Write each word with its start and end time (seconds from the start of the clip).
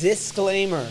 Disclaimer 0.00 0.88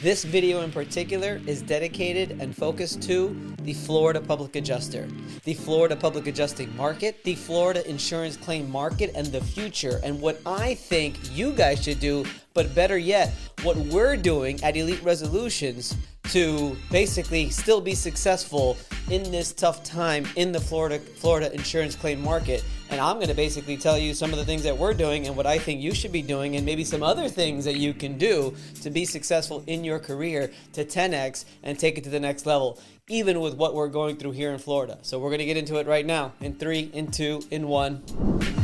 this 0.00 0.24
video 0.24 0.62
in 0.62 0.72
particular 0.72 1.38
is 1.46 1.60
dedicated 1.60 2.40
and 2.40 2.56
focused 2.56 3.02
to 3.02 3.36
the 3.62 3.74
Florida 3.74 4.22
Public 4.22 4.56
Adjuster, 4.56 5.06
the 5.44 5.52
Florida 5.52 5.94
Public 5.94 6.26
Adjusting 6.28 6.74
market, 6.74 7.22
the 7.24 7.34
Florida 7.34 7.86
insurance 7.86 8.38
claim 8.38 8.70
market, 8.70 9.10
and 9.14 9.26
the 9.26 9.42
future, 9.42 10.00
and 10.02 10.18
what 10.18 10.40
I 10.46 10.74
think 10.74 11.18
you 11.36 11.52
guys 11.52 11.82
should 11.82 12.00
do, 12.00 12.24
but 12.54 12.74
better 12.74 12.96
yet, 12.96 13.34
what 13.64 13.76
we're 13.76 14.16
doing 14.16 14.62
at 14.64 14.78
Elite 14.78 15.02
Resolutions 15.02 15.94
to 16.28 16.76
basically 16.90 17.50
still 17.50 17.80
be 17.80 17.94
successful 17.94 18.76
in 19.10 19.22
this 19.30 19.52
tough 19.52 19.82
time 19.82 20.26
in 20.36 20.52
the 20.52 20.60
Florida 20.60 20.98
Florida 20.98 21.52
insurance 21.54 21.94
claim 21.94 22.20
market. 22.20 22.64
And 22.90 23.00
I'm 23.00 23.16
going 23.16 23.28
to 23.28 23.34
basically 23.34 23.76
tell 23.76 23.98
you 23.98 24.14
some 24.14 24.32
of 24.32 24.38
the 24.38 24.44
things 24.44 24.62
that 24.62 24.76
we're 24.76 24.94
doing 24.94 25.26
and 25.26 25.36
what 25.36 25.46
I 25.46 25.58
think 25.58 25.80
you 25.80 25.94
should 25.94 26.12
be 26.12 26.22
doing 26.22 26.56
and 26.56 26.64
maybe 26.64 26.84
some 26.84 27.02
other 27.02 27.28
things 27.28 27.64
that 27.64 27.76
you 27.76 27.92
can 27.92 28.16
do 28.16 28.54
to 28.82 28.90
be 28.90 29.04
successful 29.04 29.62
in 29.66 29.84
your 29.84 29.98
career 29.98 30.50
to 30.72 30.84
10x 30.84 31.44
and 31.62 31.78
take 31.78 31.98
it 31.98 32.04
to 32.04 32.10
the 32.10 32.20
next 32.20 32.46
level 32.46 32.78
even 33.08 33.40
with 33.40 33.54
what 33.54 33.74
we're 33.74 33.88
going 33.88 34.16
through 34.16 34.32
here 34.32 34.52
in 34.52 34.58
Florida. 34.58 34.98
So 35.02 35.18
we're 35.18 35.30
going 35.30 35.38
to 35.38 35.46
get 35.46 35.56
into 35.56 35.76
it 35.76 35.86
right 35.86 36.04
now 36.04 36.32
in 36.40 36.54
3 36.54 36.90
in 36.92 37.10
2 37.10 37.44
in 37.50 37.66
1. 37.66 38.57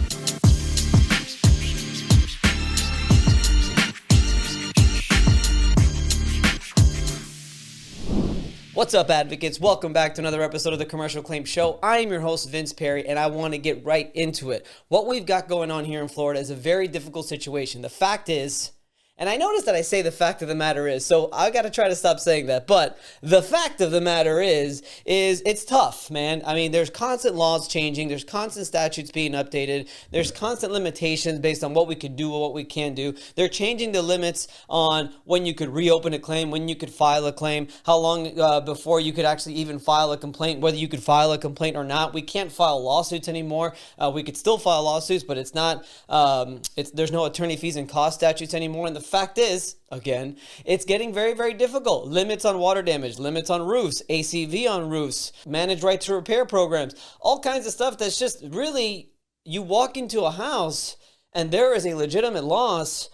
What's 8.85 8.93
up, 8.93 9.09
advocates? 9.09 9.59
Welcome 9.59 9.95
back 9.95 10.15
to 10.17 10.21
another 10.21 10.43
episode 10.43 10.75
of 10.75 10.79
the 10.79 10.85
Commercial 10.85 11.23
Claim 11.23 11.47
Show. 11.47 11.79
I 11.83 12.01
am 12.01 12.11
your 12.11 12.21
host, 12.21 12.51
Vince 12.51 12.75
Perry, 12.75 13.09
and 13.09 13.19
I 13.19 13.29
want 13.29 13.55
to 13.55 13.59
get 13.59 13.83
right 13.83 14.15
into 14.15 14.51
it. 14.51 14.67
What 14.89 15.07
we've 15.07 15.25
got 15.25 15.49
going 15.49 15.71
on 15.71 15.87
here 15.87 16.03
in 16.03 16.09
Florida 16.09 16.39
is 16.39 16.51
a 16.51 16.55
very 16.55 16.87
difficult 16.87 17.27
situation. 17.27 17.81
The 17.81 17.89
fact 17.89 18.29
is, 18.29 18.73
and 19.17 19.29
I 19.29 19.37
notice 19.37 19.63
that 19.63 19.77
I 19.77 19.83
say 19.83 20.03
the 20.03 20.11
fact 20.11 20.43
of 20.43 20.49
the 20.49 20.57
matter 20.57 20.89
is, 20.89 21.07
so 21.07 21.29
I 21.33 21.51
got 21.51 21.63
to 21.63 21.71
try 21.71 21.89
to 21.89 21.95
stop 21.95 22.19
saying 22.19 22.47
that. 22.47 22.67
But 22.67 22.99
the 23.23 23.43
fact 23.43 23.81
of 23.81 23.93
the 23.93 24.01
matter 24.01 24.41
is, 24.41 24.83
is 25.07 25.41
it's 25.47 25.65
tough, 25.65 26.11
man. 26.11 26.43
I 26.45 26.55
mean, 26.55 26.73
there's 26.73 26.91
constant 26.91 27.37
laws 27.37 27.69
changing, 27.69 28.09
there's 28.09 28.25
constant 28.25 28.67
statutes 28.67 29.13
being 29.13 29.31
updated, 29.33 29.89
there's 30.11 30.33
constant 30.33 30.73
limitations 30.73 31.39
based 31.39 31.63
on 31.63 31.75
what 31.75 31.87
we 31.87 31.95
could 31.95 32.17
do 32.17 32.33
or 32.33 32.41
what 32.41 32.55
we 32.55 32.65
can 32.65 32.93
do. 32.95 33.15
They're 33.37 33.49
changing 33.49 33.93
the 33.93 34.03
limits 34.03 34.49
on 34.69 35.15
when 35.25 35.47
you 35.47 35.55
could 35.55 35.69
reopen 35.69 36.13
a 36.13 36.19
claim, 36.19 36.51
when 36.51 36.67
you 36.67 36.75
could 36.75 36.91
file 36.91 37.25
a 37.27 37.33
claim, 37.33 37.69
how 37.87 37.99
long 37.99 38.41
uh, 38.41 38.63
before 38.63 38.99
you 38.99 39.13
could 39.13 39.25
actually 39.25 39.55
even 39.55 39.79
file 39.79 40.11
a 40.11 40.19
complaint, 40.19 40.61
whether 40.61 40.77
you 40.77 40.89
could 40.89 41.03
file 41.03 41.33
a 41.33 41.39
complaint 41.39 41.77
or 41.77 41.85
not. 41.85 42.15
We 42.15 42.23
can't 42.23 42.51
file 42.51 42.83
lawsuits 42.83 43.29
anymore. 43.29 43.75
Uh, 43.97 44.11
we 44.13 44.25
could 44.25 44.37
still 44.37 44.59
file 44.59 44.83
lawsuits, 44.83 45.23
but 45.23 45.39
it's 45.39 45.55
not. 45.55 45.87
Um, 46.09 46.63
it's 46.77 46.91
there's 46.91 47.13
no 47.13 47.27
attorney 47.27 47.57
fees 47.57 47.77
and 47.77 47.89
cost 47.89 48.19
statutes 48.19 48.55
anymore, 48.55 48.89
and 48.89 48.97
the 48.97 49.04
fact 49.05 49.39
is, 49.39 49.77
again, 49.91 50.37
it's 50.65 50.85
getting 50.85 51.13
very, 51.13 51.35
very 51.35 51.55
difficult. 51.55 52.09
Limits 52.09 52.45
on 52.45 52.59
water 52.59 52.83
damage, 52.83 53.19
limits 53.19 53.51
on 53.51 53.63
roofs, 53.63 54.03
ACV 54.11 54.69
on 54.69 54.91
roofs, 54.91 55.33
managed 55.47 55.83
right 55.83 56.01
to 56.03 56.15
repair 56.15 56.45
programs, 56.45 56.95
all 57.21 57.41
kinds 57.41 57.67
of 57.67 57.73
stuff 57.73 57.99
that's 57.99 58.19
just 58.19 58.43
really, 58.49 59.11
you 59.45 59.63
walk 59.63 59.97
into 59.97 60.23
a 60.23 60.31
house 60.31 60.97
and 61.33 61.51
there 61.51 61.75
is 61.75 61.87
a 61.87 61.95
legitimate 61.95 62.45
loss 62.45 63.11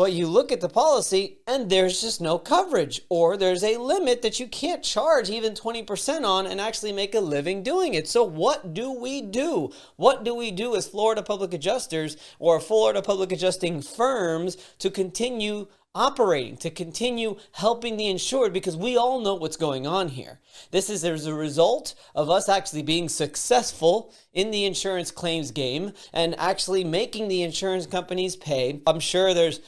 but 0.00 0.14
you 0.14 0.26
look 0.26 0.50
at 0.50 0.62
the 0.62 0.68
policy 0.70 1.40
and 1.46 1.68
there's 1.68 2.00
just 2.00 2.22
no 2.22 2.38
coverage, 2.38 3.02
or 3.10 3.36
there's 3.36 3.62
a 3.62 3.76
limit 3.76 4.22
that 4.22 4.40
you 4.40 4.48
can't 4.48 4.82
charge 4.82 5.28
even 5.28 5.52
20% 5.52 6.24
on 6.24 6.46
and 6.46 6.58
actually 6.58 6.90
make 6.90 7.14
a 7.14 7.20
living 7.20 7.62
doing 7.62 7.92
it. 7.92 8.08
So, 8.08 8.24
what 8.24 8.72
do 8.72 8.90
we 8.90 9.20
do? 9.20 9.70
What 9.96 10.24
do 10.24 10.34
we 10.34 10.52
do 10.52 10.74
as 10.74 10.88
Florida 10.88 11.22
public 11.22 11.52
adjusters 11.52 12.16
or 12.38 12.60
Florida 12.60 13.02
public 13.02 13.30
adjusting 13.30 13.82
firms 13.82 14.56
to 14.78 14.88
continue 14.88 15.66
operating, 15.94 16.56
to 16.56 16.70
continue 16.70 17.36
helping 17.52 17.98
the 17.98 18.06
insured 18.06 18.54
because 18.54 18.78
we 18.78 18.96
all 18.96 19.20
know 19.20 19.34
what's 19.34 19.56
going 19.58 19.86
on 19.86 20.08
here. 20.08 20.38
This 20.70 20.88
is 20.88 21.04
as 21.04 21.26
a 21.26 21.34
result 21.34 21.94
of 22.14 22.30
us 22.30 22.48
actually 22.48 22.84
being 22.84 23.10
successful 23.10 24.14
in 24.32 24.50
the 24.50 24.64
insurance 24.64 25.10
claims 25.10 25.50
game 25.50 25.92
and 26.14 26.38
actually 26.38 26.84
making 26.84 27.28
the 27.28 27.42
insurance 27.42 27.86
companies 27.86 28.36
pay. 28.36 28.80
I'm 28.86 29.00
sure 29.00 29.34
there's 29.34 29.60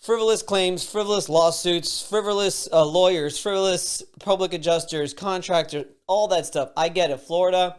frivolous 0.00 0.42
claims, 0.42 0.88
frivolous 0.88 1.28
lawsuits, 1.28 2.02
frivolous 2.02 2.68
uh, 2.72 2.84
lawyers, 2.84 3.38
frivolous 3.38 4.02
public 4.20 4.52
adjusters, 4.52 5.12
contractors, 5.12 5.84
all 6.06 6.28
that 6.28 6.46
stuff. 6.46 6.70
I 6.76 6.88
get 6.88 7.10
it. 7.10 7.20
Florida 7.20 7.76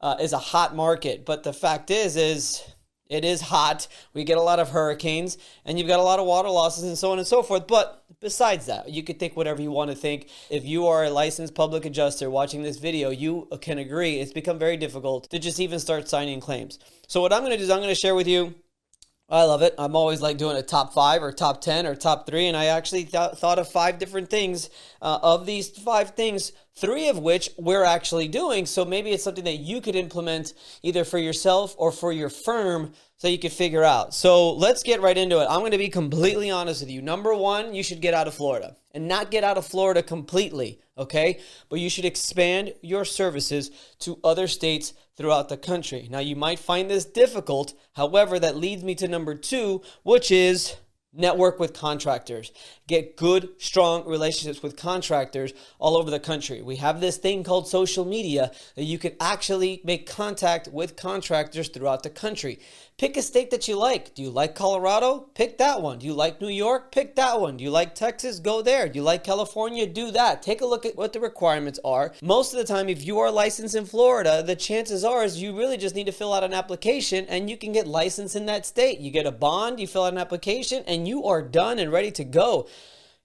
uh, 0.00 0.16
is 0.20 0.32
a 0.32 0.38
hot 0.38 0.74
market, 0.74 1.24
but 1.24 1.42
the 1.42 1.52
fact 1.52 1.90
is, 1.90 2.16
is 2.16 2.62
it 3.08 3.24
is 3.24 3.40
hot. 3.40 3.88
We 4.14 4.22
get 4.22 4.38
a 4.38 4.42
lot 4.42 4.60
of 4.60 4.70
hurricanes, 4.70 5.36
and 5.64 5.78
you've 5.78 5.88
got 5.88 5.98
a 5.98 6.02
lot 6.02 6.20
of 6.20 6.26
water 6.26 6.48
losses, 6.48 6.84
and 6.84 6.96
so 6.96 7.10
on 7.10 7.18
and 7.18 7.26
so 7.26 7.42
forth. 7.42 7.66
But 7.66 8.04
besides 8.20 8.66
that, 8.66 8.88
you 8.88 9.02
could 9.02 9.18
think 9.18 9.36
whatever 9.36 9.60
you 9.60 9.72
want 9.72 9.90
to 9.90 9.96
think. 9.96 10.28
If 10.48 10.64
you 10.64 10.86
are 10.86 11.04
a 11.04 11.10
licensed 11.10 11.54
public 11.54 11.84
adjuster 11.84 12.30
watching 12.30 12.62
this 12.62 12.78
video, 12.78 13.10
you 13.10 13.48
can 13.60 13.78
agree 13.78 14.20
it's 14.20 14.32
become 14.32 14.58
very 14.58 14.76
difficult 14.76 15.28
to 15.30 15.38
just 15.40 15.58
even 15.58 15.80
start 15.80 16.08
signing 16.08 16.40
claims. 16.40 16.78
So 17.08 17.20
what 17.20 17.32
I'm 17.32 17.40
going 17.40 17.50
to 17.50 17.56
do 17.56 17.64
is 17.64 17.70
I'm 17.70 17.78
going 17.78 17.88
to 17.88 17.94
share 17.94 18.14
with 18.14 18.28
you 18.28 18.54
I 19.30 19.44
love 19.44 19.62
it. 19.62 19.74
I'm 19.78 19.94
always 19.94 20.20
like 20.20 20.38
doing 20.38 20.56
a 20.56 20.62
top 20.62 20.92
five 20.92 21.22
or 21.22 21.30
top 21.30 21.60
10 21.60 21.86
or 21.86 21.94
top 21.94 22.26
three. 22.26 22.46
And 22.46 22.56
I 22.56 22.66
actually 22.66 23.04
th- 23.04 23.32
thought 23.36 23.60
of 23.60 23.70
five 23.70 23.98
different 23.98 24.28
things. 24.28 24.70
Uh, 25.00 25.20
of 25.22 25.46
these 25.46 25.68
five 25.68 26.10
things, 26.10 26.52
three 26.74 27.08
of 27.08 27.18
which 27.18 27.50
we're 27.56 27.84
actually 27.84 28.26
doing. 28.26 28.66
So 28.66 28.84
maybe 28.84 29.10
it's 29.10 29.22
something 29.22 29.44
that 29.44 29.58
you 29.58 29.80
could 29.80 29.94
implement 29.94 30.54
either 30.82 31.04
for 31.04 31.18
yourself 31.18 31.74
or 31.78 31.92
for 31.92 32.12
your 32.12 32.28
firm 32.28 32.92
so 33.18 33.28
you 33.28 33.38
could 33.38 33.52
figure 33.52 33.84
out. 33.84 34.14
So 34.14 34.52
let's 34.52 34.82
get 34.82 35.00
right 35.00 35.16
into 35.16 35.40
it. 35.40 35.46
I'm 35.48 35.60
going 35.60 35.72
to 35.72 35.78
be 35.78 35.90
completely 35.90 36.50
honest 36.50 36.80
with 36.80 36.90
you. 36.90 37.00
Number 37.00 37.32
one, 37.32 37.74
you 37.74 37.84
should 37.84 38.00
get 38.00 38.14
out 38.14 38.26
of 38.26 38.34
Florida 38.34 38.76
and 38.92 39.08
not 39.08 39.30
get 39.30 39.44
out 39.44 39.56
of 39.56 39.66
Florida 39.66 40.02
completely, 40.02 40.80
okay? 40.98 41.40
But 41.68 41.80
you 41.80 41.90
should 41.90 42.04
expand 42.04 42.74
your 42.82 43.04
services 43.04 43.70
to 44.00 44.18
other 44.24 44.48
states 44.48 44.92
throughout 45.16 45.48
the 45.48 45.56
country. 45.56 46.08
Now, 46.10 46.20
you 46.20 46.36
might 46.36 46.58
find 46.58 46.90
this 46.90 47.04
difficult. 47.04 47.74
However, 47.92 48.38
that 48.38 48.56
leads 48.56 48.82
me 48.82 48.94
to 48.96 49.08
number 49.08 49.34
two, 49.34 49.82
which 50.02 50.30
is 50.30 50.76
network 51.12 51.58
with 51.58 51.72
contractors 51.72 52.52
get 52.86 53.16
good 53.16 53.48
strong 53.58 54.06
relationships 54.06 54.62
with 54.62 54.76
contractors 54.76 55.52
all 55.80 55.96
over 55.96 56.08
the 56.08 56.20
country 56.20 56.62
we 56.62 56.76
have 56.76 57.00
this 57.00 57.16
thing 57.16 57.42
called 57.42 57.66
social 57.66 58.04
media 58.04 58.52
that 58.76 58.84
you 58.84 58.96
can 58.96 59.12
actually 59.18 59.80
make 59.82 60.08
contact 60.08 60.68
with 60.68 60.94
contractors 60.94 61.68
throughout 61.68 62.04
the 62.04 62.10
country 62.10 62.60
pick 63.00 63.16
a 63.16 63.22
state 63.22 63.50
that 63.50 63.66
you 63.66 63.74
like. 63.74 64.14
Do 64.14 64.20
you 64.20 64.28
like 64.28 64.54
colorado? 64.54 65.20
Pick 65.32 65.56
that 65.56 65.80
one. 65.80 66.00
Do 66.00 66.06
you 66.06 66.12
like 66.12 66.38
new 66.38 66.50
york? 66.50 66.92
Pick 66.92 67.16
that 67.16 67.40
one. 67.40 67.56
Do 67.56 67.64
you 67.64 67.70
like 67.70 67.94
texas? 67.94 68.38
Go 68.38 68.60
there. 68.60 68.90
Do 68.90 68.98
you 68.98 69.02
like 69.02 69.24
california? 69.24 69.86
Do 69.86 70.10
that. 70.10 70.42
Take 70.42 70.60
a 70.60 70.66
look 70.66 70.84
at 70.84 70.96
what 70.96 71.14
the 71.14 71.20
requirements 71.20 71.80
are. 71.82 72.12
Most 72.20 72.52
of 72.52 72.58
the 72.58 72.70
time 72.70 72.90
if 72.90 73.02
you 73.06 73.18
are 73.18 73.30
licensed 73.30 73.74
in 73.74 73.86
florida 73.86 74.42
the 74.46 74.54
chances 74.54 75.02
are 75.02 75.24
is 75.24 75.40
you 75.40 75.56
really 75.56 75.78
just 75.78 75.94
need 75.94 76.04
to 76.04 76.12
fill 76.12 76.34
out 76.34 76.44
an 76.44 76.52
application 76.52 77.24
and 77.30 77.48
you 77.48 77.56
can 77.56 77.72
get 77.72 77.86
licensed 77.86 78.36
in 78.36 78.44
that 78.46 78.66
state. 78.66 79.00
You 79.00 79.10
get 79.10 79.24
a 79.24 79.32
bond 79.32 79.80
you 79.80 79.86
fill 79.86 80.04
out 80.04 80.12
an 80.12 80.18
application 80.18 80.84
and 80.86 81.08
you 81.08 81.24
are 81.24 81.40
done 81.40 81.78
and 81.78 81.90
ready 81.90 82.10
to 82.10 82.24
go. 82.24 82.68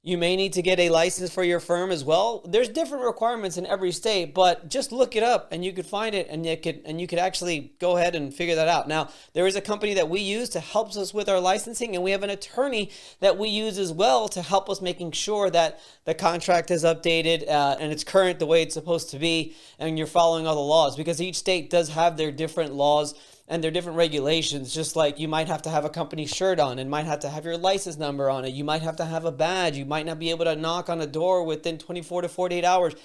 You 0.06 0.20
may 0.20 0.36
need 0.36 0.54
to 0.54 0.62
get 0.62 0.80
a 0.80 0.90
license 0.90 1.34
for 1.34 1.44
your 1.44 1.60
firm 1.60 1.90
as 1.90 2.04
well. 2.04 2.44
There's 2.48 2.70
different 2.70 3.06
requirements 3.06 3.58
in 3.58 3.66
every 3.66 3.92
state, 3.92 4.36
but 4.36 4.70
just 4.70 4.92
look 4.92 5.16
it 5.16 5.24
up 5.24 5.48
and 5.52 5.66
you 5.66 5.74
could 5.74 5.88
find 5.88 6.14
it 6.14 6.28
and 6.30 6.46
you 6.46 6.56
could 6.58 6.84
and 6.86 7.02
you 7.02 7.08
could 7.08 7.18
actually 7.18 7.74
go 7.80 7.98
ahead 7.98 8.14
and 8.14 8.32
figure 8.32 8.54
that 8.54 8.68
out. 8.68 8.88
Now, 8.88 9.10
there 9.34 9.48
is 9.48 9.56
a 9.56 9.62
company 9.62 9.96
that 9.96 10.08
we 10.08 10.20
use 10.20 10.50
to 10.50 10.60
help 10.60 10.96
us 10.96 11.12
with 11.12 11.28
our 11.28 11.40
licensing 11.40 11.96
and 11.96 12.04
we 12.04 12.12
have 12.12 12.22
an 12.22 12.30
attorney 12.30 12.92
that 13.20 13.40
we 13.40 13.50
use 13.50 13.80
as 13.80 13.92
well 13.92 14.28
to 14.28 14.44
help 14.44 14.70
us 14.70 14.80
making 14.80 15.14
sure 15.14 15.50
that 15.50 15.80
the 16.04 16.14
contract 16.14 16.70
is 16.70 16.84
updated 16.84 17.50
uh, 17.50 17.76
and 17.80 17.92
it's 17.92 18.04
current 18.04 18.38
the 18.38 18.46
way 18.46 18.62
it's 18.62 18.76
supposed 18.76 19.10
to 19.10 19.18
be 19.18 19.56
and 19.80 19.98
you're 19.98 20.06
following 20.06 20.46
all 20.46 20.54
the 20.54 20.62
laws 20.62 20.96
because 20.96 21.20
each 21.20 21.36
state 21.36 21.72
does 21.72 21.90
have 21.90 22.16
their 22.16 22.32
different 22.32 22.76
laws 22.76 23.16
and 23.48 23.64
there 23.64 23.70
are 23.70 23.74
different 23.74 23.98
regulations 23.98 24.74
just 24.74 24.96
like 24.96 25.20
you 25.20 25.28
might 25.28 25.48
have 25.48 25.62
to 25.64 25.70
have 25.70 25.86
a 25.86 25.90
company 25.90 26.26
shirt 26.26 26.60
on 26.60 26.80
and 26.80 26.90
might 26.90 27.06
have 27.06 27.20
to 27.20 27.30
have 27.30 27.46
your 27.46 27.58
license 27.58 27.98
number 27.98 28.30
on 28.30 28.46
it. 28.46 28.54
You 28.54 28.64
might 28.64 28.82
have 28.82 28.96
to 28.98 29.06
have 29.06 29.26
a 29.26 29.32
badge. 29.32 29.78
You 29.78 29.86
might 29.86 30.06
not 30.06 30.20
be 30.20 30.32
able 30.32 30.46
to 30.46 30.56
knock 30.56 30.90
on 30.90 31.02
a 31.02 31.08
door 31.08 31.44
within 31.44 31.78
24 31.78 32.24
to 32.24 32.30
48 32.30 32.66
hours. 32.66 32.96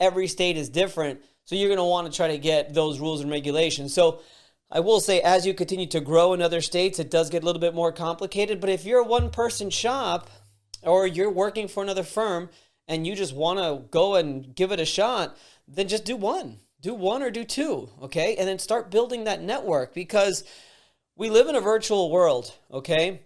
Every 0.00 0.26
state 0.26 0.56
is 0.56 0.68
different 0.68 1.20
so 1.44 1.56
you're 1.56 1.68
going 1.68 1.78
to 1.78 1.84
want 1.84 2.10
to 2.10 2.16
try 2.16 2.28
to 2.28 2.38
get 2.38 2.72
those 2.72 2.98
rules 2.98 3.20
and 3.20 3.30
regulations. 3.30 3.92
So 3.92 4.20
I 4.70 4.80
will 4.80 5.00
say, 5.00 5.20
as 5.20 5.46
you 5.46 5.52
continue 5.52 5.86
to 5.88 6.00
grow 6.00 6.32
in 6.32 6.40
other 6.40 6.62
states, 6.62 6.98
it 6.98 7.10
does 7.10 7.30
get 7.30 7.42
a 7.42 7.46
little 7.46 7.60
bit 7.60 7.74
more 7.74 7.92
complicated. 7.92 8.60
But 8.60 8.70
if 8.70 8.84
you're 8.84 9.00
a 9.00 9.06
one 9.06 9.30
person 9.30 9.70
shop 9.70 10.30
or 10.82 11.06
you're 11.06 11.30
working 11.30 11.68
for 11.68 11.82
another 11.82 12.02
firm 12.02 12.48
and 12.88 13.06
you 13.06 13.14
just 13.14 13.34
want 13.34 13.58
to 13.58 13.86
go 13.90 14.14
and 14.14 14.54
give 14.54 14.72
it 14.72 14.80
a 14.80 14.86
shot, 14.86 15.36
then 15.68 15.88
just 15.88 16.04
do 16.04 16.16
one 16.16 16.60
do 16.84 16.94
one 16.94 17.22
or 17.22 17.30
do 17.30 17.44
two, 17.44 17.88
okay? 18.02 18.36
And 18.36 18.46
then 18.46 18.58
start 18.58 18.90
building 18.90 19.24
that 19.24 19.42
network 19.42 19.94
because 19.94 20.44
we 21.16 21.30
live 21.30 21.48
in 21.48 21.56
a 21.56 21.60
virtual 21.60 22.10
world, 22.10 22.54
okay? 22.70 23.22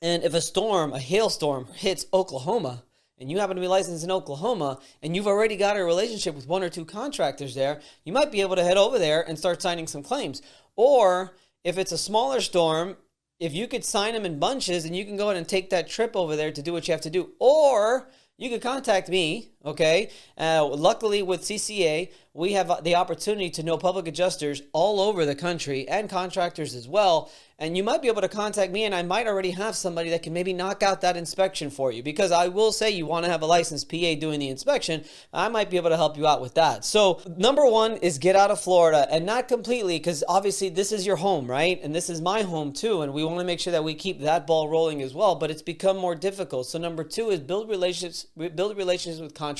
And 0.00 0.22
if 0.22 0.32
a 0.32 0.40
storm, 0.40 0.92
a 0.92 0.98
hailstorm 0.98 1.66
hits 1.74 2.06
Oklahoma, 2.14 2.84
and 3.18 3.30
you 3.30 3.38
happen 3.38 3.56
to 3.56 3.60
be 3.60 3.68
licensed 3.68 4.04
in 4.04 4.10
Oklahoma, 4.10 4.78
and 5.02 5.14
you've 5.14 5.26
already 5.26 5.56
got 5.56 5.76
a 5.76 5.84
relationship 5.84 6.34
with 6.34 6.46
one 6.46 6.62
or 6.62 6.70
two 6.70 6.84
contractors 6.84 7.54
there, 7.54 7.80
you 8.04 8.12
might 8.12 8.32
be 8.32 8.40
able 8.40 8.56
to 8.56 8.64
head 8.64 8.76
over 8.76 8.98
there 8.98 9.28
and 9.28 9.38
start 9.38 9.60
signing 9.60 9.86
some 9.86 10.02
claims. 10.02 10.40
Or 10.76 11.34
if 11.64 11.76
it's 11.78 11.92
a 11.92 11.98
smaller 11.98 12.40
storm 12.40 12.96
if 13.40 13.52
you 13.52 13.66
could 13.66 13.84
sign 13.84 14.14
them 14.14 14.24
in 14.24 14.38
bunches 14.38 14.84
and 14.84 14.94
you 14.94 15.04
can 15.04 15.16
go 15.16 15.30
in 15.30 15.36
and 15.36 15.48
take 15.48 15.70
that 15.70 15.88
trip 15.88 16.14
over 16.14 16.36
there 16.36 16.52
to 16.52 16.62
do 16.62 16.72
what 16.72 16.86
you 16.86 16.92
have 16.92 17.00
to 17.02 17.10
do, 17.10 17.32
or 17.38 18.08
you 18.38 18.48
could 18.48 18.62
contact 18.62 19.08
me. 19.08 19.50
Okay. 19.64 20.10
Uh, 20.36 20.66
luckily, 20.66 21.22
with 21.22 21.40
CCA, 21.42 22.10
we 22.34 22.52
have 22.52 22.82
the 22.82 22.96
opportunity 22.96 23.48
to 23.48 23.62
know 23.62 23.78
public 23.78 24.08
adjusters 24.08 24.60
all 24.72 25.00
over 25.00 25.24
the 25.24 25.36
country 25.36 25.88
and 25.88 26.10
contractors 26.10 26.74
as 26.74 26.88
well. 26.88 27.30
And 27.56 27.76
you 27.76 27.84
might 27.84 28.02
be 28.02 28.08
able 28.08 28.22
to 28.22 28.28
contact 28.28 28.72
me, 28.72 28.82
and 28.82 28.92
I 28.92 29.02
might 29.02 29.28
already 29.28 29.52
have 29.52 29.76
somebody 29.76 30.10
that 30.10 30.24
can 30.24 30.32
maybe 30.32 30.52
knock 30.52 30.82
out 30.82 31.02
that 31.02 31.16
inspection 31.16 31.70
for 31.70 31.92
you. 31.92 32.02
Because 32.02 32.32
I 32.32 32.48
will 32.48 32.72
say 32.72 32.90
you 32.90 33.06
want 33.06 33.24
to 33.24 33.30
have 33.30 33.42
a 33.42 33.46
licensed 33.46 33.88
PA 33.88 34.16
doing 34.16 34.40
the 34.40 34.48
inspection. 34.48 35.04
I 35.32 35.48
might 35.48 35.70
be 35.70 35.76
able 35.76 35.90
to 35.90 35.96
help 35.96 36.16
you 36.16 36.26
out 36.26 36.40
with 36.40 36.54
that. 36.54 36.84
So, 36.84 37.20
number 37.36 37.64
one 37.64 37.92
is 37.98 38.18
get 38.18 38.34
out 38.34 38.50
of 38.50 38.60
Florida 38.60 39.06
and 39.08 39.24
not 39.24 39.46
completely, 39.46 39.98
because 39.98 40.24
obviously 40.26 40.68
this 40.68 40.90
is 40.90 41.06
your 41.06 41.14
home, 41.14 41.48
right? 41.48 41.80
And 41.80 41.94
this 41.94 42.10
is 42.10 42.20
my 42.20 42.42
home 42.42 42.72
too. 42.72 43.02
And 43.02 43.14
we 43.14 43.24
want 43.24 43.38
to 43.38 43.44
make 43.44 43.60
sure 43.60 43.70
that 43.70 43.84
we 43.84 43.94
keep 43.94 44.20
that 44.22 44.48
ball 44.48 44.68
rolling 44.68 45.00
as 45.00 45.14
well. 45.14 45.36
But 45.36 45.52
it's 45.52 45.62
become 45.62 45.96
more 45.96 46.16
difficult. 46.16 46.66
So, 46.66 46.80
number 46.80 47.04
two 47.04 47.30
is 47.30 47.38
build 47.38 47.70
relationships, 47.70 48.26
build 48.56 48.76
relationships 48.76 49.22
with 49.22 49.32
contractors. 49.32 49.53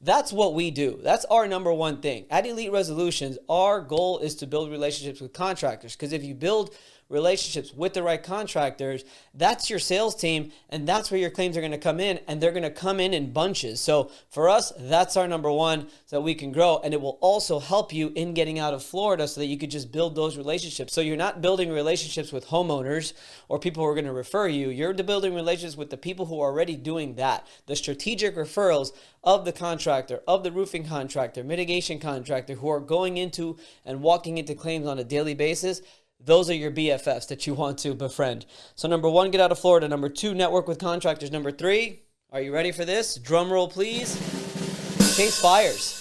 That's 0.00 0.32
what 0.32 0.54
we 0.54 0.70
do. 0.70 0.98
That's 1.02 1.24
our 1.26 1.46
number 1.46 1.72
one 1.72 2.00
thing. 2.00 2.24
At 2.30 2.46
Elite 2.46 2.72
Resolutions, 2.72 3.38
our 3.48 3.80
goal 3.80 4.18
is 4.20 4.34
to 4.36 4.46
build 4.46 4.70
relationships 4.70 5.20
with 5.20 5.32
contractors 5.32 5.94
because 5.94 6.12
if 6.12 6.24
you 6.24 6.34
build 6.34 6.74
relationships 7.10 7.74
with 7.74 7.92
the 7.92 8.02
right 8.02 8.22
contractors, 8.22 9.04
that's 9.34 9.68
your 9.68 9.78
sales 9.78 10.14
team, 10.14 10.52
and 10.70 10.86
that's 10.86 11.10
where 11.10 11.20
your 11.20 11.28
claims 11.28 11.56
are 11.56 11.60
going 11.60 11.72
to 11.72 11.78
come 11.78 12.00
in, 12.00 12.20
and 12.26 12.40
they're 12.40 12.52
going 12.52 12.62
to 12.62 12.70
come 12.70 13.00
in 13.00 13.12
in 13.12 13.32
bunches. 13.32 13.80
So 13.80 14.10
for 14.30 14.48
us, 14.48 14.72
that's 14.78 15.16
our 15.16 15.28
number 15.28 15.52
one, 15.52 15.88
so 16.06 16.16
that 16.16 16.22
we 16.22 16.34
can 16.34 16.52
grow, 16.52 16.80
and 16.82 16.94
it 16.94 17.00
will 17.00 17.18
also 17.20 17.58
help 17.58 17.92
you 17.92 18.12
in 18.14 18.32
getting 18.32 18.58
out 18.58 18.72
of 18.72 18.82
Florida, 18.82 19.28
so 19.28 19.40
that 19.40 19.46
you 19.46 19.58
could 19.58 19.70
just 19.70 19.92
build 19.92 20.14
those 20.14 20.38
relationships. 20.38 20.94
So 20.94 21.00
you're 21.00 21.16
not 21.16 21.42
building 21.42 21.70
relationships 21.70 22.32
with 22.32 22.46
homeowners 22.46 23.12
or 23.48 23.58
people 23.58 23.82
who 23.82 23.90
are 23.90 23.94
going 23.94 24.06
to 24.06 24.12
refer 24.12 24.46
you. 24.46 24.70
You're 24.70 24.94
building 24.94 25.34
relationships 25.34 25.76
with 25.76 25.90
the 25.90 25.96
people 25.96 26.26
who 26.26 26.40
are 26.40 26.50
already 26.50 26.76
doing 26.76 27.16
that. 27.16 27.46
The 27.66 27.74
strategic 27.74 28.36
referrals 28.36 28.92
of 29.24 29.44
the 29.44 29.52
contractor, 29.52 30.20
of 30.28 30.44
the 30.44 30.52
roofing 30.52 30.86
contractor, 30.86 31.42
mitigation 31.42 31.98
contractor 31.98 32.54
who 32.54 32.68
are 32.68 32.80
going 32.80 33.16
into 33.16 33.58
and 33.84 34.02
walking 34.02 34.38
into 34.38 34.54
claims 34.54 34.86
on 34.86 34.98
a 34.98 35.04
daily 35.04 35.34
basis 35.34 35.82
those 36.24 36.50
are 36.50 36.54
your 36.54 36.70
BFFs 36.70 37.28
that 37.28 37.46
you 37.46 37.54
want 37.54 37.78
to 37.78 37.94
befriend. 37.94 38.46
So, 38.74 38.88
number 38.88 39.08
one, 39.08 39.30
get 39.30 39.40
out 39.40 39.52
of 39.52 39.58
Florida. 39.58 39.88
Number 39.88 40.08
two, 40.08 40.34
network 40.34 40.68
with 40.68 40.78
contractors. 40.78 41.30
Number 41.30 41.50
three, 41.50 42.02
are 42.30 42.40
you 42.40 42.52
ready 42.52 42.72
for 42.72 42.84
this? 42.84 43.16
Drum 43.16 43.52
roll, 43.52 43.68
please. 43.68 44.14
Chase 45.16 45.40
fires. 45.40 45.99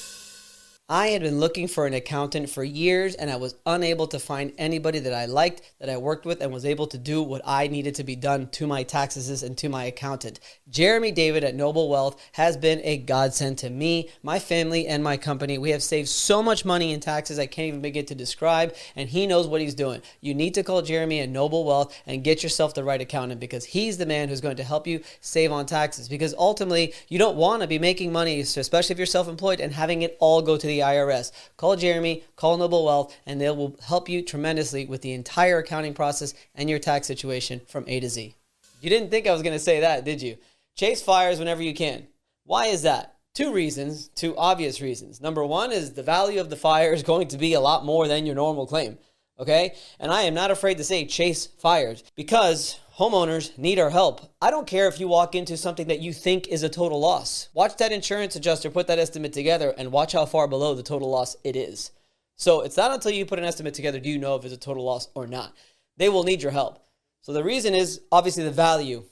I 0.91 1.09
had 1.09 1.21
been 1.21 1.39
looking 1.39 1.67
for 1.67 1.85
an 1.85 1.93
accountant 1.93 2.49
for 2.49 2.63
years 2.63 3.13
and 3.13 3.29
I 3.29 3.35
was 3.35 3.53
unable 3.63 4.07
to 4.07 4.17
find 4.17 4.53
anybody 4.57 4.97
that 4.97 5.13
I 5.13 5.25
liked, 5.25 5.61
that 5.79 5.87
I 5.87 5.97
worked 5.97 6.25
with, 6.25 6.41
and 6.41 6.51
was 6.51 6.65
able 6.65 6.87
to 6.87 6.97
do 6.97 7.21
what 7.21 7.43
I 7.45 7.67
needed 7.67 7.93
to 7.95 8.03
be 8.03 8.15
done 8.15 8.49
to 8.53 8.65
my 8.65 8.81
taxes 8.81 9.43
and 9.43 9.55
to 9.59 9.69
my 9.69 9.83
accountant. 9.83 10.39
Jeremy 10.67 11.11
David 11.11 11.43
at 11.43 11.53
Noble 11.53 11.89
Wealth 11.89 12.19
has 12.31 12.57
been 12.57 12.81
a 12.83 12.97
godsend 12.97 13.59
to 13.59 13.69
me, 13.69 14.09
my 14.23 14.39
family, 14.39 14.87
and 14.87 15.03
my 15.03 15.15
company. 15.15 15.59
We 15.59 15.69
have 15.69 15.83
saved 15.83 16.09
so 16.09 16.41
much 16.41 16.65
money 16.65 16.91
in 16.91 17.01
taxes 17.01 17.37
I 17.37 17.45
can't 17.45 17.67
even 17.67 17.81
begin 17.81 18.07
to 18.07 18.15
describe, 18.15 18.73
and 18.95 19.09
he 19.09 19.27
knows 19.27 19.45
what 19.45 19.61
he's 19.61 19.75
doing. 19.75 20.01
You 20.21 20.33
need 20.33 20.55
to 20.55 20.63
call 20.63 20.81
Jeremy 20.81 21.19
at 21.19 21.29
Noble 21.29 21.65
Wealth 21.65 21.95
and 22.07 22.23
get 22.23 22.41
yourself 22.41 22.73
the 22.73 22.83
right 22.83 22.99
accountant 22.99 23.39
because 23.39 23.63
he's 23.63 23.99
the 23.99 24.07
man 24.07 24.27
who's 24.27 24.41
going 24.41 24.57
to 24.57 24.63
help 24.63 24.87
you 24.87 25.01
save 25.21 25.51
on 25.51 25.67
taxes. 25.67 26.09
Because 26.09 26.33
ultimately, 26.35 26.95
you 27.09 27.19
don't 27.19 27.37
want 27.37 27.61
to 27.61 27.67
be 27.67 27.77
making 27.77 28.11
money, 28.11 28.39
especially 28.39 28.93
if 28.93 28.97
you're 28.97 29.05
self 29.05 29.27
employed, 29.27 29.59
and 29.59 29.71
having 29.71 30.01
it 30.01 30.17
all 30.19 30.41
go 30.41 30.57
to 30.57 30.65
the 30.65 30.78
IRS. 30.79 31.31
Call 31.57 31.75
Jeremy, 31.75 32.23
call 32.35 32.57
Noble 32.57 32.85
Wealth, 32.85 33.15
and 33.25 33.39
they 33.39 33.49
will 33.49 33.77
help 33.85 34.09
you 34.09 34.21
tremendously 34.21 34.85
with 34.85 35.01
the 35.01 35.13
entire 35.13 35.59
accounting 35.59 35.93
process 35.93 36.33
and 36.55 36.69
your 36.69 36.79
tax 36.79 37.07
situation 37.07 37.61
from 37.67 37.85
A 37.87 37.99
to 37.99 38.09
Z. 38.09 38.35
You 38.81 38.89
didn't 38.89 39.09
think 39.09 39.27
I 39.27 39.33
was 39.33 39.43
going 39.43 39.55
to 39.55 39.59
say 39.59 39.81
that, 39.81 40.05
did 40.05 40.21
you? 40.21 40.37
Chase 40.75 41.01
fires 41.01 41.39
whenever 41.39 41.61
you 41.61 41.73
can. 41.73 42.07
Why 42.45 42.67
is 42.67 42.83
that? 42.83 43.15
Two 43.35 43.53
reasons, 43.53 44.07
two 44.09 44.35
obvious 44.37 44.81
reasons. 44.81 45.21
Number 45.21 45.45
one 45.45 45.71
is 45.71 45.93
the 45.93 46.03
value 46.03 46.41
of 46.41 46.49
the 46.49 46.55
fire 46.55 46.93
is 46.93 47.03
going 47.03 47.27
to 47.29 47.37
be 47.37 47.53
a 47.53 47.59
lot 47.59 47.85
more 47.85 48.07
than 48.07 48.25
your 48.25 48.35
normal 48.35 48.65
claim. 48.65 48.97
Okay? 49.39 49.75
And 49.99 50.11
I 50.11 50.23
am 50.23 50.33
not 50.33 50.51
afraid 50.51 50.77
to 50.77 50.83
say 50.83 51.05
chase 51.05 51.45
fires 51.45 52.03
because 52.15 52.79
Homeowners 52.99 53.57
need 53.57 53.79
our 53.79 53.91
help. 53.91 54.29
I 54.41 54.51
don't 54.51 54.67
care 54.67 54.89
if 54.89 54.99
you 54.99 55.07
walk 55.07 55.33
into 55.33 55.55
something 55.55 55.87
that 55.87 56.01
you 56.01 56.11
think 56.11 56.49
is 56.49 56.63
a 56.63 56.69
total 56.69 56.99
loss. 56.99 57.47
Watch 57.53 57.77
that 57.77 57.93
insurance 57.93 58.35
adjuster 58.35 58.69
put 58.69 58.87
that 58.87 58.99
estimate 58.99 59.31
together 59.31 59.73
and 59.77 59.93
watch 59.93 60.11
how 60.11 60.25
far 60.25 60.49
below 60.49 60.75
the 60.75 60.83
total 60.83 61.09
loss 61.09 61.37
it 61.45 61.55
is. 61.55 61.91
So 62.35 62.59
it's 62.59 62.75
not 62.75 62.91
until 62.91 63.11
you 63.11 63.25
put 63.25 63.39
an 63.39 63.45
estimate 63.45 63.73
together 63.73 64.01
do 64.01 64.09
you 64.09 64.17
know 64.17 64.35
if 64.35 64.43
it's 64.43 64.53
a 64.53 64.57
total 64.57 64.83
loss 64.83 65.07
or 65.15 65.27
not. 65.27 65.55
They 65.95 66.09
will 66.09 66.25
need 66.25 66.43
your 66.43 66.51
help. 66.51 66.85
So 67.21 67.31
the 67.31 67.41
reason 67.41 67.73
is 67.73 68.01
obviously 68.11 68.43
the 68.43 68.51
value. 68.51 69.05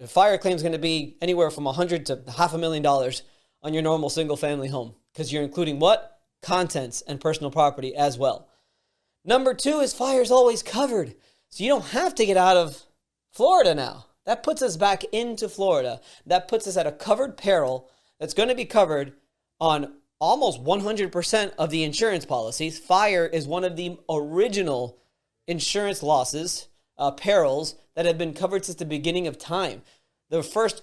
A 0.00 0.06
fire 0.06 0.38
claim 0.38 0.56
is 0.56 0.62
going 0.62 0.72
to 0.72 0.78
be 0.78 1.18
anywhere 1.20 1.50
from 1.50 1.66
a 1.66 1.74
hundred 1.74 2.06
to 2.06 2.22
half 2.38 2.54
a 2.54 2.58
million 2.58 2.82
dollars 2.82 3.22
on 3.62 3.74
your 3.74 3.82
normal 3.82 4.08
single 4.08 4.38
family 4.38 4.68
home 4.68 4.94
because 5.12 5.30
you're 5.30 5.42
including 5.42 5.78
what? 5.78 6.20
Contents 6.40 7.02
and 7.02 7.20
personal 7.20 7.50
property 7.50 7.94
as 7.94 8.16
well. 8.16 8.48
Number 9.26 9.52
two 9.52 9.80
is 9.80 9.92
fire 9.92 10.22
is 10.22 10.30
always 10.30 10.62
covered. 10.62 11.14
So 11.50 11.64
you 11.64 11.68
don't 11.68 11.84
have 11.88 12.14
to 12.14 12.24
get 12.24 12.38
out 12.38 12.56
of 12.56 12.85
Florida 13.36 13.74
now. 13.74 14.06
That 14.24 14.42
puts 14.42 14.62
us 14.62 14.78
back 14.78 15.04
into 15.12 15.46
Florida. 15.50 16.00
That 16.24 16.48
puts 16.48 16.66
us 16.66 16.78
at 16.78 16.86
a 16.86 16.92
covered 16.92 17.36
peril 17.36 17.86
that's 18.18 18.32
going 18.32 18.48
to 18.48 18.54
be 18.54 18.64
covered 18.64 19.12
on 19.60 19.92
almost 20.18 20.64
100% 20.64 21.52
of 21.58 21.68
the 21.68 21.84
insurance 21.84 22.24
policies. 22.24 22.78
Fire 22.78 23.26
is 23.26 23.46
one 23.46 23.62
of 23.62 23.76
the 23.76 23.98
original 24.08 24.96
insurance 25.46 26.02
losses, 26.02 26.68
uh, 26.96 27.10
perils 27.10 27.74
that 27.94 28.06
have 28.06 28.16
been 28.16 28.32
covered 28.32 28.64
since 28.64 28.78
the 28.78 28.86
beginning 28.86 29.26
of 29.26 29.36
time. 29.36 29.82
The 30.30 30.42
first 30.42 30.80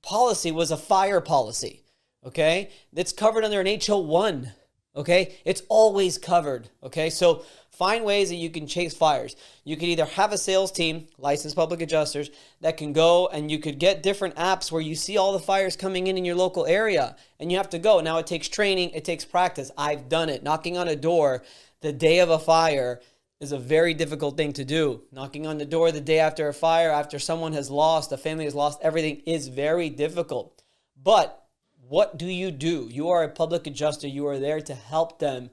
policy 0.00 0.52
was 0.52 0.70
a 0.70 0.76
fire 0.76 1.20
policy, 1.20 1.82
okay? 2.24 2.70
That's 2.92 3.12
covered 3.12 3.42
under 3.42 3.60
an 3.60 3.66
HO1, 3.66 4.52
okay? 4.94 5.34
It's 5.44 5.64
always 5.68 6.16
covered, 6.16 6.70
okay? 6.80 7.10
So 7.10 7.44
Find 7.78 8.04
ways 8.04 8.28
that 8.30 8.34
you 8.34 8.50
can 8.50 8.66
chase 8.66 8.92
fires. 8.92 9.36
You 9.62 9.76
could 9.76 9.88
either 9.88 10.04
have 10.04 10.32
a 10.32 10.38
sales 10.38 10.72
team, 10.72 11.06
licensed 11.16 11.54
public 11.54 11.80
adjusters, 11.80 12.28
that 12.60 12.76
can 12.76 12.92
go 12.92 13.28
and 13.28 13.52
you 13.52 13.60
could 13.60 13.78
get 13.78 14.02
different 14.02 14.34
apps 14.34 14.72
where 14.72 14.82
you 14.82 14.96
see 14.96 15.16
all 15.16 15.32
the 15.32 15.38
fires 15.38 15.76
coming 15.76 16.08
in 16.08 16.18
in 16.18 16.24
your 16.24 16.34
local 16.34 16.66
area 16.66 17.14
and 17.38 17.52
you 17.52 17.56
have 17.56 17.70
to 17.70 17.78
go. 17.78 18.00
Now 18.00 18.18
it 18.18 18.26
takes 18.26 18.48
training, 18.48 18.90
it 18.90 19.04
takes 19.04 19.24
practice. 19.24 19.70
I've 19.78 20.08
done 20.08 20.28
it. 20.28 20.42
Knocking 20.42 20.76
on 20.76 20.88
a 20.88 20.96
door 20.96 21.44
the 21.80 21.92
day 21.92 22.18
of 22.18 22.30
a 22.30 22.40
fire 22.40 23.00
is 23.40 23.52
a 23.52 23.58
very 23.60 23.94
difficult 23.94 24.36
thing 24.36 24.52
to 24.54 24.64
do. 24.64 25.02
Knocking 25.12 25.46
on 25.46 25.58
the 25.58 25.64
door 25.64 25.92
the 25.92 26.00
day 26.00 26.18
after 26.18 26.48
a 26.48 26.54
fire, 26.54 26.90
after 26.90 27.20
someone 27.20 27.52
has 27.52 27.70
lost, 27.70 28.10
a 28.10 28.16
family 28.16 28.44
has 28.44 28.56
lost 28.56 28.80
everything, 28.82 29.22
is 29.24 29.46
very 29.46 29.88
difficult. 29.88 30.64
But 31.00 31.46
what 31.88 32.18
do 32.18 32.26
you 32.26 32.50
do? 32.50 32.88
You 32.90 33.10
are 33.10 33.22
a 33.22 33.28
public 33.28 33.68
adjuster, 33.68 34.08
you 34.08 34.26
are 34.26 34.40
there 34.40 34.60
to 34.62 34.74
help 34.74 35.20
them 35.20 35.50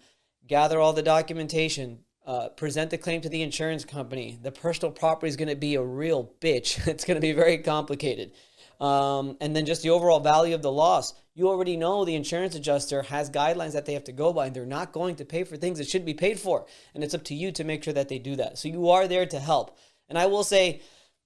gather 0.47 0.79
all 0.79 0.93
the 0.93 1.03
documentation, 1.03 1.99
uh, 2.25 2.49
present 2.49 2.89
the 2.89 2.97
claim 2.97 3.21
to 3.21 3.29
the 3.29 3.41
insurance 3.41 3.85
company. 3.85 4.39
The 4.41 4.51
personal 4.51 4.91
property 4.91 5.29
is 5.29 5.35
going 5.35 5.49
to 5.49 5.55
be 5.55 5.75
a 5.75 5.83
real 5.83 6.31
bitch. 6.41 6.85
It's 6.95 7.05
going 7.05 7.15
to 7.15 7.21
be 7.21 7.33
very 7.33 7.59
complicated. 7.59 8.31
Um, 8.79 9.37
and 9.39 9.55
then 9.55 9.65
just 9.65 9.83
the 9.83 9.91
overall 9.91 10.19
value 10.19 10.55
of 10.55 10.61
the 10.61 10.71
loss. 10.71 11.13
You 11.33 11.49
already 11.49 11.77
know 11.77 12.03
the 12.03 12.15
insurance 12.15 12.55
adjuster 12.55 13.03
has 13.03 13.29
guidelines 13.29 13.73
that 13.73 13.85
they 13.85 13.93
have 13.93 14.05
to 14.05 14.11
go 14.11 14.33
by, 14.33 14.47
and 14.47 14.55
they're 14.55 14.65
not 14.65 14.91
going 14.91 15.17
to 15.17 15.25
pay 15.25 15.43
for 15.43 15.55
things 15.55 15.77
that 15.77 15.87
should 15.87 16.05
be 16.05 16.13
paid 16.13 16.39
for. 16.39 16.65
And 16.93 17.03
it's 17.03 17.13
up 17.13 17.23
to 17.25 17.35
you 17.35 17.51
to 17.53 17.63
make 17.63 17.83
sure 17.83 17.93
that 17.93 18.09
they 18.09 18.19
do 18.19 18.35
that. 18.37 18.57
So 18.57 18.69
you 18.69 18.89
are 18.89 19.07
there 19.07 19.25
to 19.25 19.39
help. 19.39 19.77
And 20.09 20.17
I 20.17 20.25
will 20.25 20.43
say, 20.43 20.81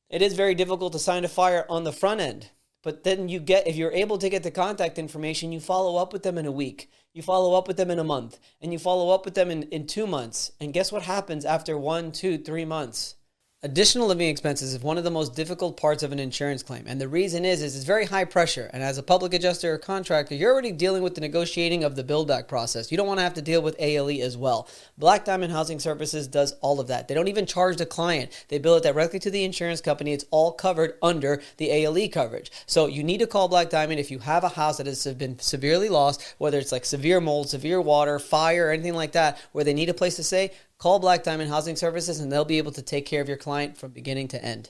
it 0.09 0.21
is 0.21 0.33
very 0.33 0.55
difficult 0.55 0.93
to 0.93 0.99
sign 0.99 1.25
a 1.25 1.27
fire 1.27 1.65
on 1.69 1.83
the 1.83 1.91
front 1.91 2.21
end. 2.21 2.49
But 2.83 3.03
then 3.03 3.29
you 3.29 3.39
get, 3.39 3.67
if 3.67 3.75
you're 3.75 3.91
able 3.91 4.17
to 4.17 4.29
get 4.29 4.43
the 4.43 4.51
contact 4.51 4.97
information, 4.97 5.51
you 5.51 5.59
follow 5.59 5.97
up 5.97 6.13
with 6.13 6.23
them 6.23 6.37
in 6.37 6.45
a 6.45 6.51
week 6.51 6.89
you 7.13 7.21
follow 7.21 7.53
up 7.57 7.67
with 7.67 7.77
them 7.77 7.91
in 7.91 7.99
a 7.99 8.03
month, 8.03 8.39
and 8.61 8.71
you 8.71 8.79
follow 8.79 9.09
up 9.13 9.25
with 9.25 9.33
them 9.33 9.49
in, 9.49 9.63
in 9.63 9.87
two 9.87 10.07
months. 10.07 10.51
And 10.59 10.73
guess 10.73 10.91
what 10.91 11.03
happens 11.03 11.45
after 11.45 11.77
one, 11.77 12.11
two, 12.11 12.37
three 12.37 12.65
months? 12.65 13.15
Additional 13.61 14.07
living 14.07 14.29
expenses 14.29 14.73
is 14.73 14.81
one 14.81 14.97
of 14.97 15.03
the 15.03 15.11
most 15.11 15.35
difficult 15.35 15.75
parts 15.75 16.01
of 16.01 16.13
an 16.13 16.19
insurance 16.19 16.63
claim. 16.63 16.85
And 16.87 17.01
the 17.01 17.09
reason 17.09 17.43
is, 17.43 17.61
is 17.61 17.75
it's 17.75 17.83
very 17.83 18.05
high 18.05 18.23
pressure. 18.23 18.69
And 18.71 18.81
as 18.81 18.97
a 18.97 19.03
public 19.03 19.33
adjuster 19.33 19.73
or 19.73 19.77
contractor, 19.77 20.33
you're 20.33 20.53
already 20.53 20.71
dealing 20.71 21.03
with 21.03 21.15
the 21.15 21.19
negotiating 21.19 21.83
of 21.83 21.97
the 21.97 22.03
build 22.05 22.29
back 22.29 22.47
process. 22.47 22.89
You 22.89 22.95
don't 22.95 23.05
want 23.05 23.17
to 23.17 23.23
have 23.25 23.33
to 23.33 23.41
deal 23.41 23.61
with 23.61 23.75
ALE 23.77 24.21
as 24.21 24.37
well. 24.37 24.69
Black 24.97 25.25
Diamond 25.25 25.51
Housing 25.51 25.77
Services 25.77 26.25
does 26.25 26.53
all 26.61 26.79
of 26.79 26.87
that. 26.87 27.09
They 27.09 27.13
don't 27.13 27.27
even 27.27 27.45
charge 27.45 27.75
the 27.75 27.85
client. 27.85 28.45
They 28.47 28.59
bill 28.59 28.77
it 28.77 28.83
directly 28.83 29.19
to 29.19 29.29
the 29.29 29.43
insurance 29.43 29.81
company. 29.81 30.13
It's 30.13 30.23
all 30.31 30.53
covered 30.53 30.93
under 31.01 31.41
the 31.57 31.69
ALE 31.69 32.07
coverage. 32.07 32.53
So 32.65 32.87
you 32.87 33.03
need 33.03 33.19
to 33.19 33.27
call 33.27 33.49
Black 33.49 33.69
Diamond 33.69 33.99
if 33.99 34.09
you 34.09 34.19
have 34.19 34.45
a 34.45 34.49
house 34.49 34.77
that 34.77 34.87
has 34.87 35.05
been 35.15 35.37
severely 35.37 35.89
lost, 35.89 36.35
whether 36.37 36.59
it's 36.59 36.71
like 36.71 36.85
severe 36.85 37.19
mold, 37.19 37.49
severe 37.49 37.81
water, 37.81 38.19
fire, 38.19 38.71
anything 38.71 38.95
like 38.95 39.11
that, 39.11 39.37
where 39.51 39.65
they 39.65 39.73
need 39.73 39.89
a 39.89 39.93
place 39.93 40.15
to 40.15 40.23
stay 40.23 40.51
Call 40.79 40.99
Black 40.99 41.23
Diamond 41.23 41.49
Housing 41.49 41.75
Services 41.75 42.21
and 42.21 42.31
they'll 42.31 42.45
be 42.45 42.57
able 42.57 42.71
to 42.71 42.81
take 42.81 43.05
care 43.05 43.21
of 43.21 43.27
your 43.27 43.37
client 43.37 43.77
from 43.77 43.91
beginning 43.91 44.29
to 44.29 44.43
end. 44.43 44.69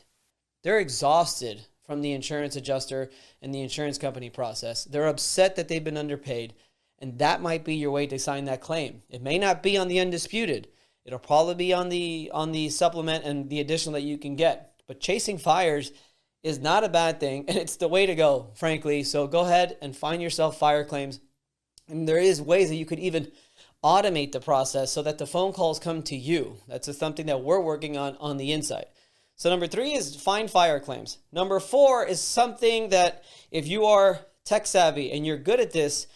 They're 0.63 0.79
exhausted 0.79 1.67
from 1.85 2.01
the 2.01 2.11
insurance 2.11 2.55
adjuster 2.55 3.11
and 3.43 3.53
the 3.53 3.61
insurance 3.61 3.99
company 3.99 4.31
process. 4.31 4.83
They're 4.83 5.07
upset 5.07 5.55
that 5.55 5.67
they've 5.67 5.83
been 5.83 5.97
underpaid, 5.97 6.55
and 6.97 7.19
that 7.19 7.41
might 7.41 7.63
be 7.63 7.75
your 7.75 7.91
way 7.91 8.07
to 8.07 8.17
sign 8.17 8.45
that 8.45 8.59
claim. 8.59 9.03
It 9.07 9.21
may 9.21 9.37
not 9.37 9.61
be 9.61 9.77
on 9.77 9.87
the 9.87 9.99
undisputed. 9.99 10.67
It'll 11.05 11.19
probably 11.19 11.55
be 11.55 11.73
on 11.73 11.89
the 11.89 12.31
on 12.33 12.51
the 12.51 12.69
supplement 12.69 13.23
and 13.23 13.49
the 13.49 13.59
additional 13.59 13.93
that 13.93 14.01
you 14.01 14.17
can 14.17 14.35
get. 14.35 14.81
But 14.87 14.99
chasing 14.99 15.37
fires 15.37 15.91
is 16.43 16.59
not 16.59 16.83
a 16.83 16.89
bad 16.89 17.19
thing, 17.19 17.45
and 17.47 17.57
it's 17.57 17.77
the 17.77 17.87
way 17.87 18.07
to 18.07 18.15
go, 18.15 18.49
frankly. 18.55 19.03
So 19.03 19.27
go 19.27 19.41
ahead 19.41 19.77
and 19.81 19.95
find 19.95 20.21
yourself 20.21 20.57
fire 20.57 20.83
claims. 20.83 21.19
And 21.87 22.07
there 22.07 22.19
is 22.19 22.41
ways 22.41 22.69
that 22.69 22.75
you 22.75 22.85
could 22.85 22.99
even 22.99 23.31
automate 23.83 24.31
the 24.31 24.39
process 24.39 24.91
so 24.91 25.01
that 25.01 25.17
the 25.17 25.27
phone 25.27 25.53
calls 25.53 25.79
come 25.79 26.03
to 26.03 26.15
you. 26.15 26.57
That's 26.67 26.95
something 26.97 27.27
that 27.27 27.43
we're 27.43 27.61
working 27.61 27.97
on 27.97 28.17
on 28.19 28.37
the 28.37 28.51
inside. 28.51 28.87
So 29.35 29.49
number 29.49 29.67
three 29.67 29.93
is 29.93 30.15
find 30.15 30.51
fire 30.51 30.81
claims. 30.81 31.17
Number 31.31 31.61
four 31.61 32.05
is 32.05 32.19
something 32.19 32.89
that 32.89 33.23
if 33.51 33.67
you 33.67 33.85
are 33.85 34.19
tech 34.43 34.67
savvy 34.67 35.11
and 35.11 35.25
you're 35.25 35.37
good 35.37 35.61
at 35.61 35.71
this, 35.71 36.07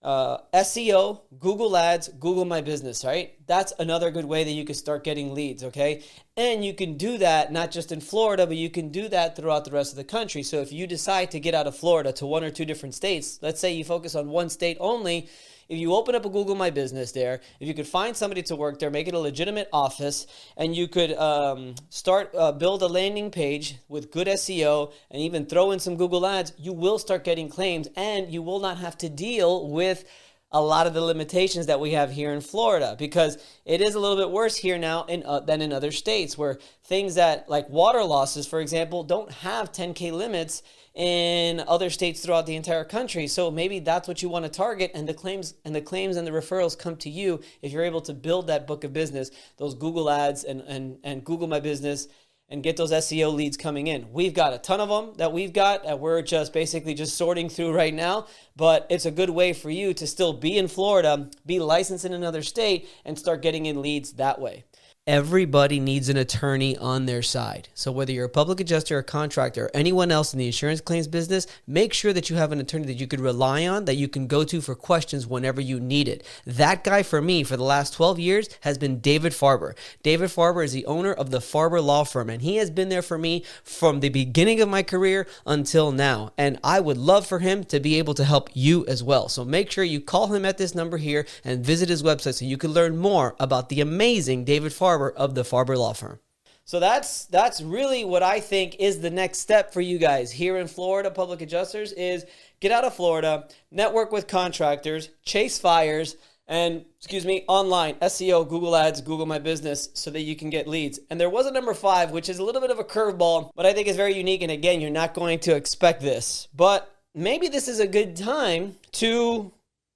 uh, 0.00 0.38
SEO, 0.54 1.22
Google 1.40 1.76
Ads, 1.76 2.08
Google 2.20 2.44
My 2.44 2.60
Business, 2.60 3.04
right? 3.04 3.34
That's 3.48 3.72
another 3.80 4.12
good 4.12 4.26
way 4.26 4.44
that 4.44 4.52
you 4.52 4.64
can 4.64 4.76
start 4.76 5.02
getting 5.02 5.34
leads, 5.34 5.64
okay? 5.64 6.04
And 6.36 6.64
you 6.64 6.72
can 6.72 6.96
do 6.96 7.18
that 7.18 7.50
not 7.50 7.72
just 7.72 7.90
in 7.90 8.00
Florida, 8.00 8.46
but 8.46 8.56
you 8.56 8.70
can 8.70 8.90
do 8.90 9.08
that 9.08 9.34
throughout 9.34 9.64
the 9.64 9.72
rest 9.72 9.92
of 9.92 9.96
the 9.96 10.04
country. 10.04 10.44
So 10.44 10.60
if 10.60 10.72
you 10.72 10.86
decide 10.86 11.32
to 11.32 11.40
get 11.40 11.54
out 11.54 11.66
of 11.66 11.76
Florida 11.76 12.12
to 12.12 12.26
one 12.26 12.44
or 12.44 12.50
two 12.50 12.64
different 12.64 12.94
states, 12.94 13.40
let's 13.42 13.60
say 13.60 13.72
you 13.72 13.84
focus 13.84 14.14
on 14.14 14.28
one 14.28 14.50
state 14.50 14.76
only, 14.78 15.28
if 15.68 15.78
you 15.78 15.94
open 15.94 16.14
up 16.14 16.24
a 16.24 16.30
Google 16.30 16.54
My 16.54 16.70
Business 16.70 17.12
there, 17.12 17.40
if 17.60 17.68
you 17.68 17.74
could 17.74 17.86
find 17.86 18.16
somebody 18.16 18.42
to 18.44 18.56
work 18.56 18.78
there, 18.78 18.90
make 18.90 19.06
it 19.06 19.14
a 19.14 19.18
legitimate 19.18 19.68
office, 19.72 20.26
and 20.56 20.74
you 20.74 20.88
could 20.88 21.12
um, 21.12 21.74
start 21.90 22.34
uh, 22.34 22.52
build 22.52 22.82
a 22.82 22.86
landing 22.86 23.30
page 23.30 23.76
with 23.88 24.10
good 24.10 24.26
SEO 24.28 24.92
and 25.10 25.20
even 25.20 25.44
throw 25.44 25.70
in 25.70 25.78
some 25.78 25.96
Google 25.96 26.26
Ads, 26.26 26.54
you 26.58 26.72
will 26.72 26.98
start 26.98 27.22
getting 27.22 27.48
claims, 27.48 27.88
and 27.96 28.32
you 28.32 28.42
will 28.42 28.60
not 28.60 28.78
have 28.78 28.96
to 28.98 29.08
deal 29.08 29.68
with 29.68 30.04
a 30.50 30.60
lot 30.60 30.86
of 30.86 30.94
the 30.94 31.02
limitations 31.02 31.66
that 31.66 31.78
we 31.78 31.92
have 31.92 32.10
here 32.10 32.32
in 32.32 32.40
Florida 32.40 32.96
because 32.98 33.36
it 33.66 33.82
is 33.82 33.94
a 33.94 34.00
little 34.00 34.16
bit 34.16 34.30
worse 34.30 34.56
here 34.56 34.78
now 34.78 35.04
in, 35.04 35.22
uh, 35.24 35.40
than 35.40 35.60
in 35.60 35.72
other 35.72 35.90
states 35.90 36.38
where 36.38 36.58
things 36.84 37.16
that 37.16 37.48
like 37.50 37.68
water 37.68 38.02
losses, 38.02 38.46
for 38.46 38.60
example, 38.60 39.02
don't 39.02 39.30
have 39.30 39.72
10K 39.72 40.10
limits 40.10 40.62
in 40.94 41.62
other 41.68 41.90
states 41.90 42.20
throughout 42.20 42.46
the 42.46 42.56
entire 42.56 42.84
country. 42.84 43.26
So 43.26 43.50
maybe 43.50 43.78
that's 43.78 44.08
what 44.08 44.22
you 44.22 44.30
want 44.30 44.46
to 44.46 44.50
target 44.50 44.90
and 44.94 45.06
the 45.06 45.14
claims 45.14 45.54
and 45.64 45.74
the 45.74 45.82
claims 45.82 46.16
and 46.16 46.26
the 46.26 46.32
referrals 46.32 46.78
come 46.78 46.96
to 46.96 47.10
you 47.10 47.40
if 47.60 47.70
you're 47.70 47.84
able 47.84 48.00
to 48.02 48.14
build 48.14 48.46
that 48.46 48.66
book 48.66 48.84
of 48.84 48.92
business, 48.94 49.30
those 49.58 49.74
Google 49.74 50.10
ads 50.10 50.44
and 50.44 50.62
and 50.62 50.98
and 51.04 51.24
Google 51.24 51.46
My 51.46 51.60
Business 51.60 52.08
and 52.48 52.62
get 52.62 52.76
those 52.76 52.92
SEO 52.92 53.34
leads 53.34 53.56
coming 53.56 53.86
in. 53.86 54.10
We've 54.12 54.32
got 54.32 54.54
a 54.54 54.58
ton 54.58 54.80
of 54.80 54.88
them 54.88 55.14
that 55.18 55.32
we've 55.32 55.52
got 55.52 55.84
that 55.84 56.00
we're 56.00 56.22
just 56.22 56.52
basically 56.52 56.94
just 56.94 57.16
sorting 57.16 57.48
through 57.48 57.72
right 57.74 57.92
now, 57.92 58.26
but 58.56 58.86
it's 58.88 59.06
a 59.06 59.10
good 59.10 59.30
way 59.30 59.52
for 59.52 59.70
you 59.70 59.92
to 59.94 60.06
still 60.06 60.32
be 60.32 60.56
in 60.56 60.68
Florida, 60.68 61.28
be 61.44 61.58
licensed 61.58 62.04
in 62.04 62.12
another 62.12 62.42
state 62.42 62.88
and 63.04 63.18
start 63.18 63.42
getting 63.42 63.66
in 63.66 63.82
leads 63.82 64.14
that 64.14 64.40
way 64.40 64.64
everybody 65.08 65.80
needs 65.80 66.10
an 66.10 66.18
attorney 66.18 66.76
on 66.76 67.06
their 67.06 67.22
side. 67.22 67.66
So 67.72 67.90
whether 67.90 68.12
you're 68.12 68.26
a 68.26 68.28
public 68.28 68.60
adjuster, 68.60 68.98
a 68.98 69.02
contractor, 69.02 69.64
or 69.64 69.70
anyone 69.72 70.12
else 70.12 70.34
in 70.34 70.38
the 70.38 70.44
insurance 70.44 70.82
claims 70.82 71.08
business, 71.08 71.46
make 71.66 71.94
sure 71.94 72.12
that 72.12 72.28
you 72.28 72.36
have 72.36 72.52
an 72.52 72.60
attorney 72.60 72.84
that 72.84 73.00
you 73.00 73.06
could 73.06 73.18
rely 73.18 73.66
on, 73.66 73.86
that 73.86 73.96
you 73.96 74.06
can 74.06 74.26
go 74.26 74.44
to 74.44 74.60
for 74.60 74.74
questions 74.74 75.26
whenever 75.26 75.62
you 75.62 75.80
need 75.80 76.08
it. 76.08 76.26
That 76.44 76.84
guy 76.84 77.02
for 77.02 77.22
me 77.22 77.42
for 77.42 77.56
the 77.56 77.64
last 77.64 77.94
12 77.94 78.18
years 78.18 78.50
has 78.60 78.76
been 78.76 79.00
David 79.00 79.32
Farber. 79.32 79.74
David 80.02 80.28
Farber 80.28 80.62
is 80.62 80.74
the 80.74 80.84
owner 80.84 81.14
of 81.14 81.30
the 81.30 81.38
Farber 81.38 81.82
Law 81.82 82.04
Firm, 82.04 82.28
and 82.28 82.42
he 82.42 82.56
has 82.56 82.70
been 82.70 82.90
there 82.90 83.00
for 83.00 83.16
me 83.16 83.42
from 83.64 84.00
the 84.00 84.10
beginning 84.10 84.60
of 84.60 84.68
my 84.68 84.82
career 84.82 85.26
until 85.46 85.90
now. 85.90 86.32
And 86.36 86.58
I 86.62 86.80
would 86.80 86.98
love 86.98 87.26
for 87.26 87.38
him 87.38 87.64
to 87.64 87.80
be 87.80 87.98
able 87.98 88.12
to 88.12 88.24
help 88.24 88.50
you 88.52 88.84
as 88.86 89.02
well. 89.02 89.30
So 89.30 89.42
make 89.42 89.70
sure 89.70 89.84
you 89.84 90.02
call 90.02 90.34
him 90.34 90.44
at 90.44 90.58
this 90.58 90.74
number 90.74 90.98
here 90.98 91.26
and 91.44 91.64
visit 91.64 91.88
his 91.88 92.02
website 92.02 92.34
so 92.34 92.44
you 92.44 92.58
can 92.58 92.72
learn 92.72 92.98
more 92.98 93.34
about 93.40 93.70
the 93.70 93.80
amazing 93.80 94.44
David 94.44 94.72
Farber 94.72 94.97
Farber 94.98 95.14
of 95.14 95.34
the 95.34 95.42
Farber 95.42 95.76
Law 95.76 95.92
Firm. 95.92 96.18
So 96.64 96.80
that's 96.80 97.24
that's 97.26 97.62
really 97.62 98.04
what 98.04 98.22
I 98.22 98.40
think 98.40 98.76
is 98.78 99.00
the 99.00 99.10
next 99.10 99.38
step 99.38 99.72
for 99.72 99.80
you 99.80 99.98
guys 99.98 100.30
here 100.30 100.58
in 100.58 100.66
Florida 100.66 101.10
public 101.10 101.40
adjusters 101.40 101.92
is 101.92 102.26
get 102.60 102.72
out 102.72 102.84
of 102.84 102.94
Florida, 102.94 103.48
network 103.70 104.12
with 104.12 104.26
contractors, 104.26 105.08
chase 105.24 105.58
fires 105.58 106.16
and 106.46 106.84
excuse 106.98 107.24
me, 107.24 107.44
online 107.48 107.94
SEO, 107.96 108.46
Google 108.46 108.76
Ads, 108.76 109.00
Google 109.00 109.26
My 109.26 109.38
Business 109.38 109.88
so 109.94 110.10
that 110.10 110.20
you 110.20 110.36
can 110.36 110.50
get 110.50 110.66
leads. 110.66 110.98
And 111.10 111.18
there 111.18 111.30
was 111.30 111.46
a 111.46 111.52
number 111.52 111.72
5 111.72 112.10
which 112.10 112.28
is 112.28 112.38
a 112.38 112.44
little 112.44 112.60
bit 112.60 112.70
of 112.70 112.78
a 112.78 112.84
curveball, 112.84 113.50
but 113.54 113.64
I 113.64 113.72
think 113.72 113.88
is 113.88 113.96
very 113.96 114.14
unique 114.14 114.42
and 114.42 114.52
again, 114.52 114.82
you're 114.82 114.90
not 114.90 115.14
going 115.14 115.38
to 115.40 115.56
expect 115.56 116.02
this. 116.02 116.48
But 116.54 116.94
maybe 117.14 117.48
this 117.48 117.68
is 117.68 117.80
a 117.80 117.86
good 117.86 118.14
time 118.14 118.76
to 118.92 119.52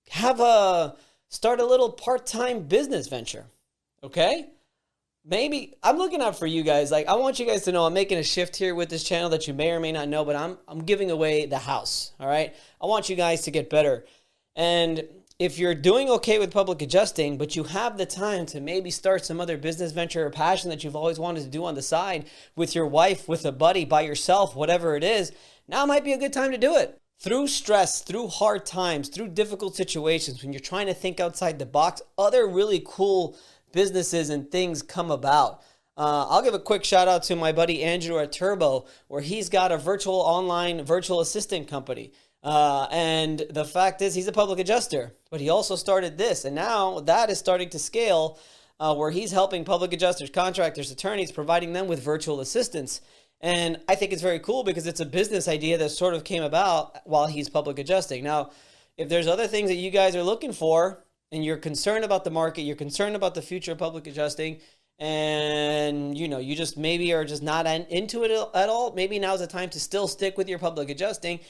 have 0.09 0.41
a 0.41 0.97
start 1.29 1.61
a 1.61 1.67
little 1.67 1.91
part-time 1.91 2.61
business 2.63 3.09
venture. 3.09 3.45
Okay? 4.03 4.49
Maybe 5.25 5.75
I'm 5.83 5.99
looking 5.99 6.21
out 6.21 6.39
for 6.39 6.47
you 6.47 6.63
guys. 6.63 6.91
Like 6.91 7.07
I 7.07 7.15
want 7.15 7.39
you 7.39 7.47
guys 7.47 7.63
to 7.63 7.73
know 7.73 7.87
I'm 7.87 7.95
making 7.95 8.19
a 8.19 8.23
shift 8.23 8.57
here 8.57 8.75
with 8.75 8.89
this 8.89 9.05
channel 9.05 9.31
that 9.31 9.47
you 9.47 9.55
may 9.55 9.71
or 9.71 9.81
may 9.81 9.93
not 9.93 10.09
know, 10.09 10.25
but 10.25 10.37
I'm 10.37 10.59
I'm 10.69 10.81
giving 10.81 11.11
away 11.11 11.47
the 11.47 11.59
house. 11.59 12.13
All 12.21 12.29
right. 12.29 12.55
I 12.81 12.87
want 12.87 13.09
you 13.09 13.17
guys 13.17 13.43
to 13.43 13.51
get 13.51 13.71
better. 13.71 14.05
And 14.57 15.05
if 15.39 15.59
you're 15.59 15.75
doing 15.75 16.09
okay 16.09 16.39
with 16.39 16.53
public 16.53 16.83
adjusting, 16.83 17.39
but 17.39 17.57
you 17.57 17.65
have 17.65 17.99
the 17.99 18.07
time 18.07 18.47
to 18.47 18.61
maybe 18.61 18.91
start 18.91 19.25
some 19.25 19.41
other 19.41 19.57
business 19.57 19.93
venture 19.93 20.27
or 20.27 20.31
passion 20.31 20.71
that 20.71 20.85
you've 20.85 20.95
always 20.95 21.19
wanted 21.19 21.43
to 21.43 21.49
do 21.49 21.65
on 21.65 21.75
the 21.75 21.83
side 21.83 22.27
with 22.55 22.75
your 22.75 22.87
wife, 22.87 23.29
with 23.29 23.45
a 23.45 23.53
buddy, 23.53 23.85
by 23.85 24.03
yourself, 24.03 24.55
whatever 24.55 24.95
it 24.95 25.03
is, 25.03 25.33
now 25.67 25.87
might 25.87 26.05
be 26.05 26.13
a 26.13 26.19
good 26.19 26.33
time 26.33 26.53
to 26.53 26.59
do 26.59 26.77
it. 26.77 26.97
Through 27.19 27.49
stress, 27.49 28.03
through 28.03 28.29
hard 28.29 28.67
times, 28.67 29.09
through 29.09 29.29
difficult 29.29 29.75
situations, 29.75 30.43
when 30.43 30.53
you're 30.53 30.61
trying 30.61 30.87
to 30.87 30.95
think 30.95 31.19
outside 31.19 31.59
the 31.59 31.67
box, 31.67 32.03
other 32.19 32.47
really 32.47 32.83
cool 32.85 33.37
businesses 33.73 34.31
and 34.31 34.51
things 34.51 34.83
come 34.83 35.11
about. 35.11 35.63
Uh, 35.97 36.27
I'll 36.29 36.43
give 36.43 36.55
a 36.55 36.59
quick 36.59 36.85
shout 36.85 37.09
out 37.09 37.23
to 37.25 37.37
my 37.37 37.53
buddy 37.53 37.83
Andrew 37.83 38.19
at 38.19 38.33
Turbo, 38.33 38.87
where 39.09 39.21
he's 39.21 39.49
got 39.49 39.73
a 39.73 39.77
virtual 39.77 40.17
online 40.17 40.85
virtual 40.85 41.21
assistant 41.21 41.69
company. 41.69 42.13
Uh, 42.43 42.89
and 42.91 43.45
the 43.51 43.65
fact 43.65 44.03
is, 44.03 44.15
he's 44.15 44.27
a 44.27 44.33
public 44.33 44.59
adjuster, 44.59 45.15
but 45.31 45.41
he 45.41 45.49
also 45.49 45.77
started 45.77 46.19
this, 46.19 46.45
and 46.45 46.57
now 46.57 46.99
that 47.01 47.31
is 47.31 47.39
starting 47.39 47.69
to 47.69 47.79
scale, 47.79 48.39
uh, 48.81 48.95
where 48.95 49.13
he's 49.13 49.31
helping 49.31 49.65
public 49.65 49.93
adjusters, 49.93 50.31
contractors, 50.31 50.91
attorneys, 50.91 51.31
providing 51.31 51.73
them 51.73 51.87
with 51.87 52.03
virtual 52.03 52.41
assistants. 52.41 53.01
And 53.41 53.81
I 53.89 53.95
think 53.95 54.13
it's 54.13 54.23
very 54.23 54.41
cool 54.41 54.65
because 54.65 54.87
it's 54.87 55.01
a 55.01 55.07
business 55.07 55.47
idea 55.47 55.79
that 55.79 55.91
sort 55.91 56.15
of 56.15 56.25
came 56.25 56.43
about 56.43 57.07
while 57.07 57.27
he's 57.27 57.49
public 57.49 57.79
adjusting. 57.79 58.25
Now, 58.25 58.51
if 58.97 59.09
there's 59.09 59.27
other 59.27 59.47
things 59.47 59.69
that 59.69 59.77
you 59.77 59.91
guys 59.91 60.17
are 60.17 60.23
looking 60.23 60.53
for, 60.53 61.05
and 61.33 61.45
you're 61.45 61.57
concerned 61.57 62.05
about 62.05 62.23
the 62.23 62.31
market, 62.31 62.63
you're 62.63 62.77
concerned 62.77 63.17
about 63.17 63.35
the 63.35 63.43
future 63.43 63.73
of 63.73 63.79
public 63.79 64.07
adjusting, 64.07 64.61
and 64.99 66.17
you 66.17 66.29
know 66.29 66.39
you 66.39 66.55
just 66.55 66.77
maybe 66.77 67.13
are 67.13 67.25
just 67.25 67.43
not 67.43 67.67
into 67.67 68.23
it 68.23 68.31
at 68.31 68.69
all, 68.69 68.93
maybe 68.93 69.19
now's 69.19 69.41
the 69.41 69.47
time 69.47 69.71
to 69.71 69.81
still 69.81 70.07
stick 70.07 70.39
with 70.39 70.49
your 70.49 70.59
public 70.59 70.91
adjusting 70.91 71.41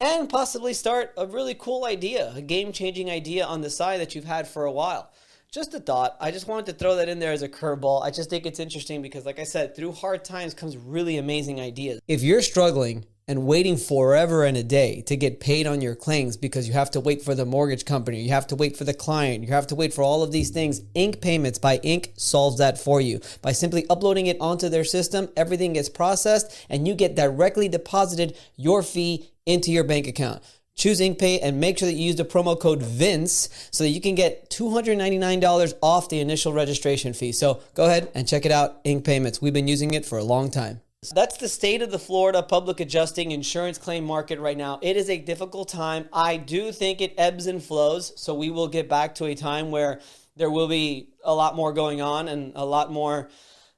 and 0.00 0.28
possibly 0.28 0.74
start 0.74 1.12
a 1.16 1.26
really 1.26 1.54
cool 1.54 1.84
idea, 1.84 2.32
a 2.36 2.42
game-changing 2.42 3.10
idea 3.10 3.44
on 3.44 3.62
the 3.62 3.70
side 3.70 4.00
that 4.00 4.14
you've 4.14 4.24
had 4.24 4.46
for 4.46 4.64
a 4.64 4.72
while. 4.72 5.10
Just 5.50 5.74
a 5.74 5.80
thought. 5.80 6.16
I 6.20 6.30
just 6.30 6.46
wanted 6.46 6.66
to 6.66 6.72
throw 6.74 6.96
that 6.96 7.08
in 7.08 7.18
there 7.18 7.32
as 7.32 7.42
a 7.42 7.48
curveball. 7.48 8.04
I 8.04 8.10
just 8.10 8.30
think 8.30 8.44
it's 8.44 8.60
interesting 8.60 9.00
because, 9.00 9.24
like 9.24 9.38
I 9.40 9.44
said, 9.44 9.74
through 9.74 9.92
hard 9.92 10.24
times 10.24 10.52
comes 10.54 10.76
really 10.76 11.16
amazing 11.16 11.58
ideas. 11.58 12.00
If 12.06 12.22
you're 12.22 12.42
struggling 12.42 13.06
and 13.28 13.46
waiting 13.46 13.76
forever 13.76 14.42
and 14.42 14.56
a 14.56 14.62
day 14.62 15.02
to 15.02 15.14
get 15.14 15.38
paid 15.38 15.66
on 15.66 15.82
your 15.82 15.94
claims 15.94 16.36
because 16.36 16.66
you 16.66 16.72
have 16.72 16.90
to 16.90 16.98
wait 16.98 17.22
for 17.22 17.34
the 17.34 17.44
mortgage 17.44 17.84
company, 17.84 18.22
you 18.22 18.30
have 18.30 18.46
to 18.46 18.56
wait 18.56 18.76
for 18.76 18.84
the 18.84 18.94
client, 18.94 19.44
you 19.44 19.52
have 19.52 19.66
to 19.66 19.74
wait 19.74 19.92
for 19.92 20.02
all 20.02 20.22
of 20.22 20.32
these 20.32 20.48
things. 20.48 20.80
Ink 20.94 21.20
Payments 21.20 21.58
by 21.58 21.76
Ink 21.82 22.12
solves 22.16 22.56
that 22.56 22.78
for 22.78 23.02
you. 23.02 23.20
By 23.42 23.52
simply 23.52 23.84
uploading 23.90 24.26
it 24.26 24.38
onto 24.40 24.70
their 24.70 24.84
system, 24.84 25.28
everything 25.36 25.74
gets 25.74 25.90
processed 25.90 26.66
and 26.70 26.88
you 26.88 26.94
get 26.94 27.14
directly 27.14 27.68
deposited 27.68 28.36
your 28.56 28.82
fee 28.82 29.30
into 29.44 29.70
your 29.70 29.84
bank 29.84 30.06
account. 30.06 30.42
Choose 30.74 31.00
InkPay 31.00 31.40
and 31.42 31.58
make 31.58 31.76
sure 31.76 31.88
that 31.88 31.94
you 31.94 32.06
use 32.06 32.16
the 32.16 32.24
promo 32.24 32.58
code 32.58 32.80
VINCE 32.82 33.48
so 33.72 33.82
that 33.82 33.90
you 33.90 34.00
can 34.00 34.14
get 34.14 34.48
$299 34.48 35.74
off 35.82 36.08
the 36.08 36.20
initial 36.20 36.52
registration 36.52 37.12
fee. 37.12 37.32
So 37.32 37.60
go 37.74 37.86
ahead 37.86 38.10
and 38.14 38.28
check 38.28 38.46
it 38.46 38.52
out, 38.52 38.80
Ink 38.84 39.04
Payments. 39.04 39.42
We've 39.42 39.52
been 39.52 39.66
using 39.66 39.92
it 39.92 40.06
for 40.06 40.18
a 40.18 40.24
long 40.24 40.52
time. 40.52 40.80
That's 41.14 41.36
the 41.36 41.48
state 41.48 41.80
of 41.80 41.92
the 41.92 41.98
Florida 41.98 42.42
public 42.42 42.80
adjusting 42.80 43.30
insurance 43.30 43.78
claim 43.78 44.04
market 44.04 44.40
right 44.40 44.56
now. 44.56 44.80
It 44.82 44.96
is 44.96 45.08
a 45.08 45.16
difficult 45.16 45.68
time. 45.68 46.08
I 46.12 46.36
do 46.36 46.72
think 46.72 47.00
it 47.00 47.14
ebbs 47.16 47.46
and 47.46 47.62
flows. 47.62 48.12
So 48.20 48.34
we 48.34 48.50
will 48.50 48.66
get 48.66 48.88
back 48.88 49.14
to 49.16 49.26
a 49.26 49.36
time 49.36 49.70
where 49.70 50.00
there 50.36 50.50
will 50.50 50.66
be 50.66 51.10
a 51.22 51.32
lot 51.32 51.54
more 51.54 51.72
going 51.72 52.00
on 52.00 52.26
and 52.26 52.52
a 52.56 52.64
lot 52.64 52.90
more. 52.90 53.28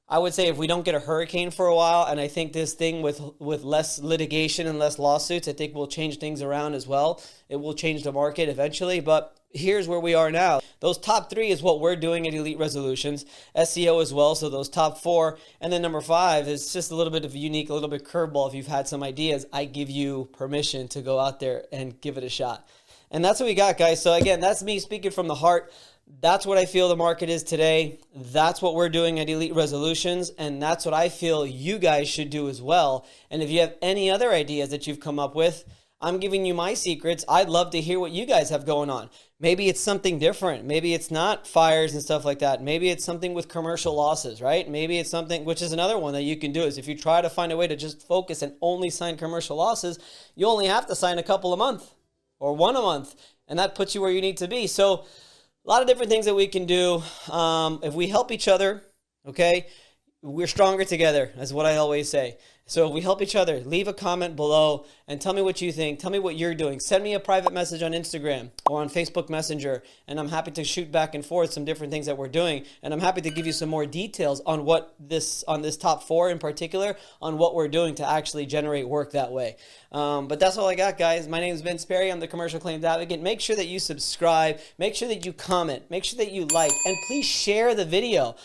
I 0.08 0.18
would 0.18 0.32
say 0.32 0.48
if 0.48 0.56
we 0.56 0.66
don't 0.66 0.84
get 0.84 0.94
a 0.94 1.00
hurricane 1.00 1.50
for 1.50 1.66
a 1.66 1.74
while, 1.74 2.06
and 2.06 2.18
I 2.18 2.26
think 2.26 2.54
this 2.54 2.72
thing 2.72 3.02
with 3.02 3.20
with 3.38 3.64
less 3.64 3.98
litigation 3.98 4.66
and 4.66 4.78
less 4.78 4.98
lawsuits, 4.98 5.46
I 5.46 5.52
think 5.52 5.74
will 5.74 5.86
change 5.86 6.18
things 6.18 6.40
around 6.40 6.72
as 6.72 6.86
well. 6.86 7.22
It 7.50 7.56
will 7.56 7.74
change 7.74 8.02
the 8.02 8.12
market 8.12 8.48
eventually, 8.48 9.00
but 9.00 9.39
here's 9.52 9.88
where 9.88 10.00
we 10.00 10.14
are 10.14 10.30
now. 10.30 10.60
Those 10.80 10.98
top 10.98 11.30
three 11.30 11.48
is 11.48 11.62
what 11.62 11.80
we're 11.80 11.96
doing 11.96 12.26
at 12.26 12.34
Elite 12.34 12.58
Resolutions, 12.58 13.24
SEO 13.56 14.00
as 14.00 14.14
well. 14.14 14.34
So 14.34 14.48
those 14.48 14.68
top 14.68 14.98
four, 14.98 15.38
and 15.60 15.72
then 15.72 15.82
number 15.82 16.00
five 16.00 16.48
is 16.48 16.72
just 16.72 16.90
a 16.90 16.94
little 16.94 17.12
bit 17.12 17.24
of 17.24 17.34
a 17.34 17.38
unique, 17.38 17.70
a 17.70 17.74
little 17.74 17.88
bit 17.88 18.04
curveball. 18.04 18.48
If 18.48 18.54
you've 18.54 18.66
had 18.66 18.88
some 18.88 19.02
ideas, 19.02 19.46
I 19.52 19.64
give 19.64 19.90
you 19.90 20.28
permission 20.32 20.88
to 20.88 21.02
go 21.02 21.18
out 21.18 21.40
there 21.40 21.64
and 21.72 22.00
give 22.00 22.16
it 22.16 22.24
a 22.24 22.28
shot. 22.28 22.66
And 23.10 23.24
that's 23.24 23.40
what 23.40 23.46
we 23.46 23.54
got, 23.54 23.76
guys. 23.76 24.00
So 24.00 24.12
again, 24.12 24.40
that's 24.40 24.62
me 24.62 24.78
speaking 24.78 25.10
from 25.10 25.26
the 25.26 25.34
heart. 25.34 25.72
that's 26.20 26.44
what 26.44 26.58
I 26.58 26.64
feel 26.64 26.88
the 26.88 26.96
market 26.96 27.28
is 27.28 27.44
today. 27.44 28.00
That's 28.14 28.60
what 28.60 28.74
we're 28.74 28.88
doing 28.88 29.20
at 29.20 29.28
Elite 29.28 29.54
Resolutions, 29.54 30.30
and 30.30 30.60
that's 30.60 30.84
what 30.84 30.94
I 30.94 31.08
feel 31.08 31.46
you 31.46 31.78
guys 31.78 32.08
should 32.08 32.30
do 32.30 32.48
as 32.48 32.60
well. 32.60 33.06
And 33.30 33.42
if 33.42 33.50
you 33.50 33.60
have 33.60 33.74
any 33.80 34.10
other 34.10 34.30
ideas 34.30 34.70
that 34.70 34.86
you've 34.86 34.98
come 34.98 35.18
up 35.18 35.34
with, 35.36 35.64
I'm 36.02 36.18
giving 36.18 36.46
you 36.46 36.54
my 36.54 36.72
secrets. 36.74 37.24
I'd 37.28 37.50
love 37.50 37.70
to 37.72 37.80
hear 37.80 38.00
what 38.00 38.12
you 38.12 38.24
guys 38.24 38.48
have 38.48 38.64
going 38.64 38.88
on. 38.88 39.10
Maybe 39.38 39.68
it's 39.68 39.80
something 39.80 40.18
different. 40.18 40.64
Maybe 40.64 40.94
it's 40.94 41.10
not 41.10 41.46
fires 41.46 41.92
and 41.92 42.02
stuff 42.02 42.24
like 42.24 42.38
that. 42.38 42.62
Maybe 42.62 42.88
it's 42.88 43.04
something 43.04 43.34
with 43.34 43.48
commercial 43.48 43.94
losses, 43.94 44.40
right? 44.40 44.68
Maybe 44.68 44.98
it's 44.98 45.10
something, 45.10 45.44
which 45.44 45.60
is 45.60 45.72
another 45.72 45.98
one 45.98 46.14
that 46.14 46.22
you 46.22 46.36
can 46.36 46.52
do, 46.52 46.62
is 46.62 46.78
if 46.78 46.88
you 46.88 46.96
try 46.96 47.20
to 47.20 47.28
find 47.28 47.52
a 47.52 47.56
way 47.56 47.66
to 47.66 47.76
just 47.76 48.06
focus 48.06 48.40
and 48.40 48.54
only 48.62 48.88
sign 48.88 49.18
commercial 49.18 49.56
losses, 49.56 49.98
you 50.34 50.46
only 50.46 50.66
have 50.66 50.86
to 50.86 50.94
sign 50.94 51.18
a 51.18 51.22
couple 51.22 51.52
a 51.52 51.56
month 51.56 51.94
or 52.38 52.56
one 52.56 52.76
a 52.76 52.80
month, 52.80 53.14
and 53.46 53.58
that 53.58 53.74
puts 53.74 53.94
you 53.94 54.00
where 54.00 54.10
you 54.10 54.22
need 54.22 54.38
to 54.38 54.48
be. 54.48 54.66
So, 54.66 55.04
a 55.66 55.68
lot 55.68 55.82
of 55.82 55.88
different 55.88 56.10
things 56.10 56.24
that 56.24 56.34
we 56.34 56.46
can 56.46 56.64
do. 56.64 57.02
Um, 57.30 57.80
if 57.82 57.92
we 57.92 58.08
help 58.08 58.32
each 58.32 58.48
other, 58.48 58.82
okay, 59.26 59.66
we're 60.22 60.46
stronger 60.46 60.84
together, 60.84 61.32
is 61.38 61.52
what 61.52 61.66
I 61.66 61.76
always 61.76 62.08
say. 62.08 62.38
So 62.70 62.88
we 62.88 63.00
help 63.00 63.20
each 63.20 63.34
other, 63.34 63.58
leave 63.58 63.88
a 63.88 63.92
comment 63.92 64.36
below 64.36 64.86
and 65.08 65.20
tell 65.20 65.32
me 65.32 65.42
what 65.42 65.60
you 65.60 65.72
think. 65.72 65.98
Tell 65.98 66.12
me 66.12 66.20
what 66.20 66.36
you're 66.36 66.54
doing. 66.54 66.78
Send 66.78 67.02
me 67.02 67.14
a 67.14 67.18
private 67.18 67.52
message 67.52 67.82
on 67.82 67.90
Instagram 67.90 68.50
or 68.64 68.80
on 68.80 68.88
Facebook 68.88 69.28
Messenger, 69.28 69.82
and 70.06 70.20
I'm 70.20 70.28
happy 70.28 70.52
to 70.52 70.62
shoot 70.62 70.92
back 70.92 71.16
and 71.16 71.26
forth 71.26 71.52
some 71.52 71.64
different 71.64 71.92
things 71.92 72.06
that 72.06 72.16
we're 72.16 72.28
doing. 72.28 72.64
And 72.84 72.94
I'm 72.94 73.00
happy 73.00 73.22
to 73.22 73.30
give 73.30 73.44
you 73.44 73.52
some 73.52 73.68
more 73.68 73.86
details 73.86 74.40
on 74.46 74.64
what 74.64 74.94
this 75.00 75.42
on 75.48 75.62
this 75.62 75.76
top 75.76 76.04
four 76.04 76.30
in 76.30 76.38
particular 76.38 76.94
on 77.20 77.38
what 77.38 77.56
we're 77.56 77.66
doing 77.66 77.96
to 77.96 78.08
actually 78.08 78.46
generate 78.46 78.88
work 78.88 79.10
that 79.14 79.32
way. 79.32 79.56
Um, 79.90 80.28
but 80.28 80.38
that's 80.38 80.56
all 80.56 80.68
I 80.68 80.76
got, 80.76 80.96
guys. 80.96 81.26
My 81.26 81.40
name 81.40 81.52
is 81.52 81.62
Vince 81.62 81.84
Perry. 81.84 82.08
I'm 82.08 82.20
the 82.20 82.28
Commercial 82.28 82.60
Claims 82.60 82.84
Advocate. 82.84 83.20
Make 83.20 83.40
sure 83.40 83.56
that 83.56 83.66
you 83.66 83.80
subscribe. 83.80 84.60
Make 84.78 84.94
sure 84.94 85.08
that 85.08 85.26
you 85.26 85.32
comment. 85.32 85.90
Make 85.90 86.04
sure 86.04 86.18
that 86.18 86.30
you 86.30 86.46
like, 86.46 86.72
and 86.86 86.96
please 87.08 87.26
share 87.26 87.74
the 87.74 87.84
video. 87.84 88.36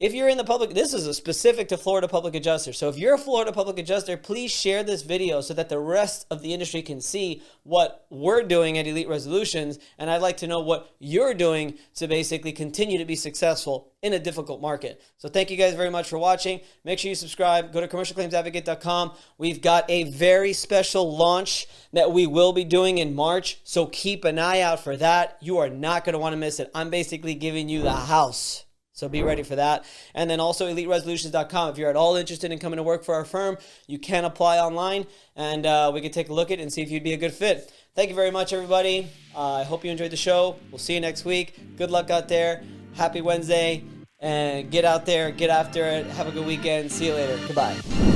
If 0.00 0.14
you're 0.14 0.28
in 0.28 0.38
the 0.38 0.44
public, 0.44 0.74
this 0.74 0.94
is 0.94 1.08
a 1.08 1.12
specific 1.12 1.66
to 1.70 1.76
Florida 1.76 2.06
public 2.06 2.36
adjuster. 2.36 2.72
So 2.72 2.88
if 2.88 2.96
you're 2.96 3.16
a 3.16 3.18
Florida 3.18 3.50
public 3.50 3.80
adjuster, 3.80 4.16
please 4.16 4.52
share 4.52 4.84
this 4.84 5.02
video 5.02 5.40
so 5.40 5.54
that 5.54 5.68
the 5.68 5.80
rest 5.80 6.24
of 6.30 6.40
the 6.40 6.54
industry 6.54 6.82
can 6.82 7.00
see 7.00 7.42
what 7.64 8.06
we're 8.08 8.44
doing 8.44 8.78
at 8.78 8.86
Elite 8.86 9.08
Resolutions. 9.08 9.80
And 9.98 10.08
I'd 10.08 10.22
like 10.22 10.36
to 10.36 10.46
know 10.46 10.60
what 10.60 10.94
you're 11.00 11.34
doing 11.34 11.78
to 11.96 12.06
basically 12.06 12.52
continue 12.52 12.98
to 12.98 13.04
be 13.04 13.16
successful 13.16 13.90
in 14.00 14.12
a 14.12 14.20
difficult 14.20 14.60
market. 14.60 15.02
So 15.16 15.28
thank 15.28 15.50
you 15.50 15.56
guys 15.56 15.74
very 15.74 15.90
much 15.90 16.08
for 16.08 16.16
watching. 16.16 16.60
Make 16.84 17.00
sure 17.00 17.08
you 17.08 17.16
subscribe. 17.16 17.72
Go 17.72 17.80
to 17.80 17.88
commercialclaimsadvocate.com. 17.88 19.14
We've 19.36 19.60
got 19.60 19.84
a 19.90 20.04
very 20.04 20.52
special 20.52 21.16
launch 21.16 21.66
that 21.92 22.12
we 22.12 22.28
will 22.28 22.52
be 22.52 22.62
doing 22.62 22.98
in 22.98 23.16
March. 23.16 23.58
So 23.64 23.86
keep 23.86 24.24
an 24.24 24.38
eye 24.38 24.60
out 24.60 24.78
for 24.78 24.96
that. 24.96 25.38
You 25.40 25.58
are 25.58 25.68
not 25.68 26.04
going 26.04 26.12
to 26.12 26.20
want 26.20 26.34
to 26.34 26.38
miss 26.38 26.60
it. 26.60 26.70
I'm 26.72 26.88
basically 26.88 27.34
giving 27.34 27.68
you 27.68 27.82
the 27.82 27.90
house. 27.90 28.64
So 28.98 29.08
be 29.08 29.22
ready 29.22 29.44
for 29.44 29.54
that. 29.54 29.84
And 30.12 30.28
then 30.28 30.40
also 30.40 30.66
eliteresolutions.com. 30.66 31.70
If 31.70 31.78
you're 31.78 31.88
at 31.88 31.94
all 31.94 32.16
interested 32.16 32.50
in 32.50 32.58
coming 32.58 32.78
to 32.78 32.82
work 32.82 33.04
for 33.04 33.14
our 33.14 33.24
firm, 33.24 33.56
you 33.86 33.96
can 33.96 34.24
apply 34.24 34.58
online 34.58 35.06
and 35.36 35.64
uh, 35.64 35.92
we 35.94 36.00
can 36.00 36.10
take 36.10 36.30
a 36.30 36.32
look 36.32 36.50
at 36.50 36.58
it 36.58 36.62
and 36.62 36.72
see 36.72 36.82
if 36.82 36.90
you'd 36.90 37.04
be 37.04 37.12
a 37.12 37.16
good 37.16 37.32
fit. 37.32 37.72
Thank 37.94 38.10
you 38.10 38.16
very 38.16 38.32
much, 38.32 38.52
everybody. 38.52 39.08
Uh, 39.36 39.52
I 39.52 39.62
hope 39.62 39.84
you 39.84 39.92
enjoyed 39.92 40.10
the 40.10 40.16
show. 40.16 40.56
We'll 40.72 40.78
see 40.80 40.94
you 40.94 41.00
next 41.00 41.24
week. 41.24 41.76
Good 41.76 41.92
luck 41.92 42.10
out 42.10 42.26
there. 42.26 42.64
Happy 42.94 43.20
Wednesday. 43.20 43.84
And 44.18 44.68
get 44.68 44.84
out 44.84 45.06
there, 45.06 45.30
get 45.30 45.48
after 45.48 45.84
it. 45.84 46.06
Have 46.06 46.26
a 46.26 46.32
good 46.32 46.44
weekend. 46.44 46.90
See 46.90 47.06
you 47.06 47.14
later. 47.14 47.38
Goodbye. 47.46 48.07